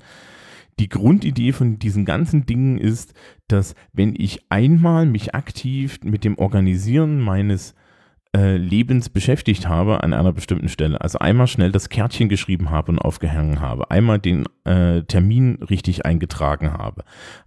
Die 0.78 0.88
Grundidee 0.88 1.52
von 1.52 1.78
diesen 1.78 2.04
ganzen 2.04 2.46
Dingen 2.46 2.78
ist, 2.78 3.14
dass 3.48 3.74
wenn 3.92 4.14
ich 4.16 4.40
einmal 4.48 5.06
mich 5.06 5.34
aktiv 5.34 6.00
mit 6.02 6.24
dem 6.24 6.38
Organisieren 6.38 7.20
meines 7.20 7.74
äh, 8.34 8.56
Lebens 8.56 9.10
beschäftigt 9.10 9.68
habe 9.68 10.02
an 10.02 10.14
einer 10.14 10.32
bestimmten 10.32 10.68
Stelle, 10.68 11.00
also 11.00 11.18
einmal 11.18 11.46
schnell 11.46 11.70
das 11.70 11.90
Kärtchen 11.90 12.28
geschrieben 12.28 12.70
habe 12.70 12.92
und 12.92 12.98
aufgehängt 12.98 13.60
habe, 13.60 13.90
einmal 13.90 14.18
den 14.18 14.46
äh, 14.64 15.02
Termin 15.02 15.62
richtig 15.68 16.06
eingetragen 16.06 16.72
habe, 16.72 17.04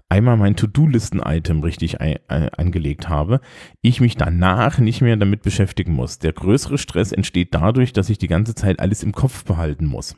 einmal 0.10 0.38
mein 0.38 0.56
To-Do-Listen-Item 0.56 1.64
richtig 1.64 2.02
ein, 2.02 2.18
äh, 2.28 2.50
angelegt 2.56 3.10
habe, 3.10 3.42
ich 3.82 4.00
mich 4.00 4.16
danach 4.16 4.78
nicht 4.78 5.02
mehr 5.02 5.18
damit 5.18 5.42
beschäftigen 5.42 5.94
muss. 5.94 6.20
Der 6.20 6.34
größere 6.34 6.78
Stress 6.78 7.12
entsteht 7.12 7.56
dadurch, 7.56 7.92
dass 7.92 8.10
ich 8.10 8.20
die 8.20 8.28
ganze 8.28 8.54
Zeit 8.54 8.80
alles 8.80 9.02
im 9.02 9.12
Kopf 9.12 9.44
behalten 9.44 9.88
muss. 9.88 10.16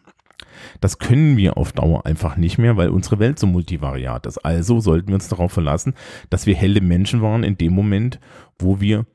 Das 0.81 0.99
können 0.99 1.37
wir 1.37 1.57
auf 1.57 1.71
Dauer 1.71 2.05
einfach 2.05 2.35
nicht 2.35 2.57
mehr, 2.57 2.77
weil 2.77 2.89
unsere 2.89 3.19
Welt 3.19 3.39
so 3.39 3.47
multivariat 3.47 4.25
ist. 4.25 4.39
Also 4.39 4.79
sollten 4.79 5.07
wir 5.07 5.15
uns 5.15 5.29
darauf 5.29 5.51
verlassen, 5.51 5.93
dass 6.29 6.45
wir 6.45 6.55
helle 6.55 6.81
Menschen 6.81 7.21
waren 7.21 7.43
in 7.43 7.57
dem 7.57 7.73
Moment, 7.73 8.19
wo 8.59 8.81
wir 8.81 9.05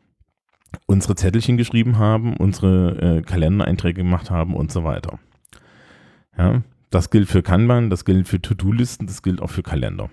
unsere 0.87 1.15
Zettelchen 1.15 1.57
geschrieben 1.57 1.99
haben, 1.99 2.37
unsere 2.37 3.19
äh, 3.19 3.23
Kalendereinträge 3.23 4.03
gemacht 4.03 4.31
haben 4.31 4.55
und 4.55 4.73
so 4.73 4.85
weiter. 4.85 5.19
Ja, 6.37 6.63
das 6.91 7.11
gilt 7.11 7.29
für 7.29 7.43
Kanban, 7.43 7.91
das 7.91 8.05
gilt 8.05 8.29
für 8.29 8.41
To-Do-Listen, 8.41 9.07
das 9.07 9.23
gilt 9.23 9.41
auch 9.41 9.51
für 9.51 9.63
Kalender. 9.63 10.11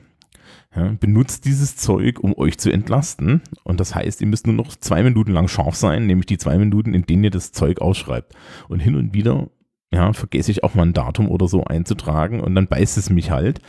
Ja, 0.76 0.96
benutzt 1.00 1.46
dieses 1.46 1.78
Zeug, 1.78 2.20
um 2.20 2.38
euch 2.38 2.60
zu 2.60 2.72
entlasten. 2.72 3.42
Und 3.64 3.80
das 3.80 3.96
heißt, 3.96 4.22
ihr 4.22 4.28
müsst 4.28 4.46
nur 4.46 4.56
noch 4.56 4.76
zwei 4.76 5.02
Minuten 5.02 5.32
lang 5.32 5.48
scharf 5.48 5.76
sein, 5.76 6.06
nämlich 6.06 6.28
die 6.28 6.38
zwei 6.38 6.58
Minuten, 6.58 6.94
in 6.94 7.04
denen 7.04 7.24
ihr 7.24 7.32
das 7.32 7.52
Zeug 7.52 7.82
ausschreibt. 7.82 8.34
Und 8.68 8.80
hin 8.80 8.96
und 8.96 9.14
wieder, 9.14 9.50
ja, 9.92 10.14
vergesse 10.14 10.52
ich 10.52 10.64
auch 10.64 10.76
mal 10.76 10.84
ein 10.84 10.94
Datum 10.94 11.28
oder 11.30 11.48
so 11.48 11.64
einzutragen 11.64 12.40
und 12.40 12.54
dann 12.54 12.68
beißt 12.68 12.98
es 12.98 13.10
mich 13.10 13.32
halt. 13.32 13.62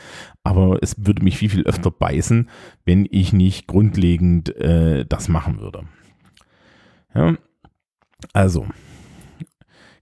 Aber 0.44 0.78
es 0.82 0.94
würde 0.98 1.24
mich 1.24 1.38
viel, 1.38 1.48
viel 1.48 1.64
öfter 1.64 1.90
beißen, 1.90 2.50
wenn 2.84 3.08
ich 3.10 3.32
nicht 3.32 3.66
grundlegend 3.66 4.54
äh, 4.56 5.06
das 5.06 5.28
machen 5.28 5.60
würde. 5.60 5.84
Ja, 7.14 7.36
also, 8.32 8.66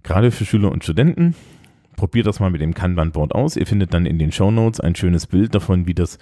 gerade 0.02 0.30
für 0.30 0.44
Schüler 0.44 0.72
und 0.72 0.84
Studenten, 0.84 1.34
probiert 1.96 2.26
das 2.26 2.40
mal 2.40 2.50
mit 2.50 2.60
dem 2.60 2.74
Kanban-Board 2.74 3.34
aus. 3.34 3.56
Ihr 3.56 3.66
findet 3.66 3.92
dann 3.92 4.06
in 4.06 4.18
den 4.18 4.32
Show 4.32 4.50
Notes 4.50 4.80
ein 4.80 4.94
schönes 4.94 5.26
Bild 5.26 5.54
davon, 5.54 5.86
wie 5.86 5.94
das, 5.94 6.18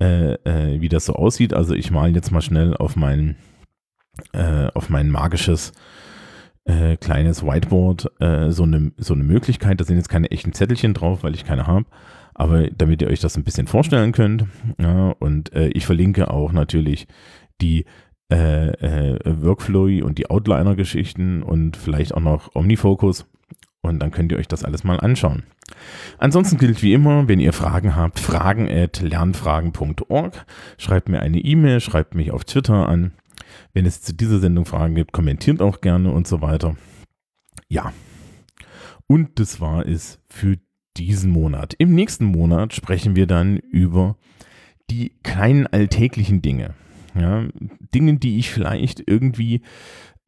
äh, 0.00 0.34
äh, 0.44 0.80
wie 0.80 0.88
das 0.88 1.06
so 1.06 1.14
aussieht. 1.14 1.54
Also 1.54 1.74
ich 1.74 1.90
male 1.90 2.12
jetzt 2.12 2.30
mal 2.30 2.42
schnell 2.42 2.76
auf 2.76 2.96
mein, 2.96 3.36
äh, 4.32 4.66
auf 4.74 4.90
mein 4.90 5.10
magisches 5.10 5.72
äh, 6.64 6.96
kleines 6.96 7.44
Whiteboard 7.44 8.20
äh, 8.20 8.50
so, 8.50 8.64
eine, 8.64 8.92
so 8.96 9.14
eine 9.14 9.24
Möglichkeit. 9.24 9.80
Da 9.80 9.84
sind 9.84 9.96
jetzt 9.96 10.08
keine 10.08 10.30
echten 10.30 10.52
Zettelchen 10.52 10.94
drauf, 10.94 11.22
weil 11.22 11.34
ich 11.34 11.44
keine 11.44 11.66
habe. 11.66 11.86
Aber 12.34 12.68
damit 12.70 13.02
ihr 13.02 13.08
euch 13.08 13.20
das 13.20 13.36
ein 13.36 13.44
bisschen 13.44 13.66
vorstellen 13.66 14.12
könnt. 14.12 14.46
Ja, 14.80 15.14
und 15.18 15.52
äh, 15.52 15.68
ich 15.68 15.86
verlinke 15.86 16.30
auch 16.30 16.52
natürlich 16.52 17.06
die 17.60 17.84
äh, 18.32 18.68
äh, 19.14 19.18
Workflow 19.24 20.04
und 20.04 20.16
die 20.18 20.30
Outliner-Geschichten 20.30 21.42
und 21.42 21.76
vielleicht 21.76 22.14
auch 22.14 22.20
noch 22.20 22.54
Omnifocus. 22.54 23.26
Und 23.82 23.98
dann 23.98 24.10
könnt 24.10 24.32
ihr 24.32 24.38
euch 24.38 24.48
das 24.48 24.64
alles 24.64 24.84
mal 24.84 25.00
anschauen. 25.00 25.42
Ansonsten 26.18 26.56
gilt 26.56 26.82
wie 26.82 26.94
immer, 26.94 27.28
wenn 27.28 27.40
ihr 27.40 27.52
Fragen 27.52 27.96
habt, 27.96 28.20
fragen 28.20 28.70
at 28.70 29.00
lernfragen.org. 29.00 30.46
Schreibt 30.78 31.08
mir 31.08 31.20
eine 31.20 31.40
E-Mail, 31.40 31.80
schreibt 31.80 32.14
mich 32.14 32.30
auf 32.30 32.44
Twitter 32.44 32.88
an. 32.88 33.12
Wenn 33.74 33.86
es 33.86 34.00
zu 34.00 34.14
dieser 34.14 34.38
Sendung 34.38 34.64
Fragen 34.64 34.94
gibt, 34.94 35.12
kommentiert 35.12 35.60
auch 35.60 35.80
gerne 35.80 36.10
und 36.10 36.26
so 36.26 36.40
weiter. 36.40 36.76
Ja. 37.68 37.92
Und 39.06 39.40
das 39.40 39.60
war 39.60 39.86
es 39.86 40.20
für 40.28 40.56
diesen 40.96 41.30
Monat. 41.30 41.74
Im 41.78 41.94
nächsten 41.94 42.24
Monat 42.24 42.72
sprechen 42.72 43.16
wir 43.16 43.26
dann 43.26 43.58
über 43.58 44.16
die 44.90 45.12
kleinen 45.22 45.66
alltäglichen 45.66 46.40
Dinge. 46.40 46.74
Ja, 47.14 47.44
Dingen, 47.94 48.20
die 48.20 48.38
ich 48.38 48.50
vielleicht 48.50 49.02
irgendwie 49.06 49.62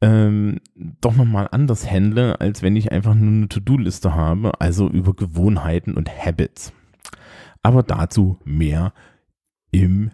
ähm, 0.01 0.59
doch 0.75 1.15
nochmal 1.15 1.47
anders 1.51 1.89
handle, 1.89 2.39
als 2.39 2.61
wenn 2.61 2.75
ich 2.75 2.91
einfach 2.91 3.15
nur 3.15 3.31
eine 3.31 3.47
To-Do-Liste 3.49 4.13
habe, 4.13 4.59
also 4.61 4.89
über 4.89 5.13
Gewohnheiten 5.13 5.95
und 5.95 6.09
Habits. 6.09 6.73
Aber 7.63 7.81
dazu 7.81 8.39
mehr 8.43 8.93
im 9.71 10.11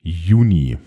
Juni. 0.00 0.78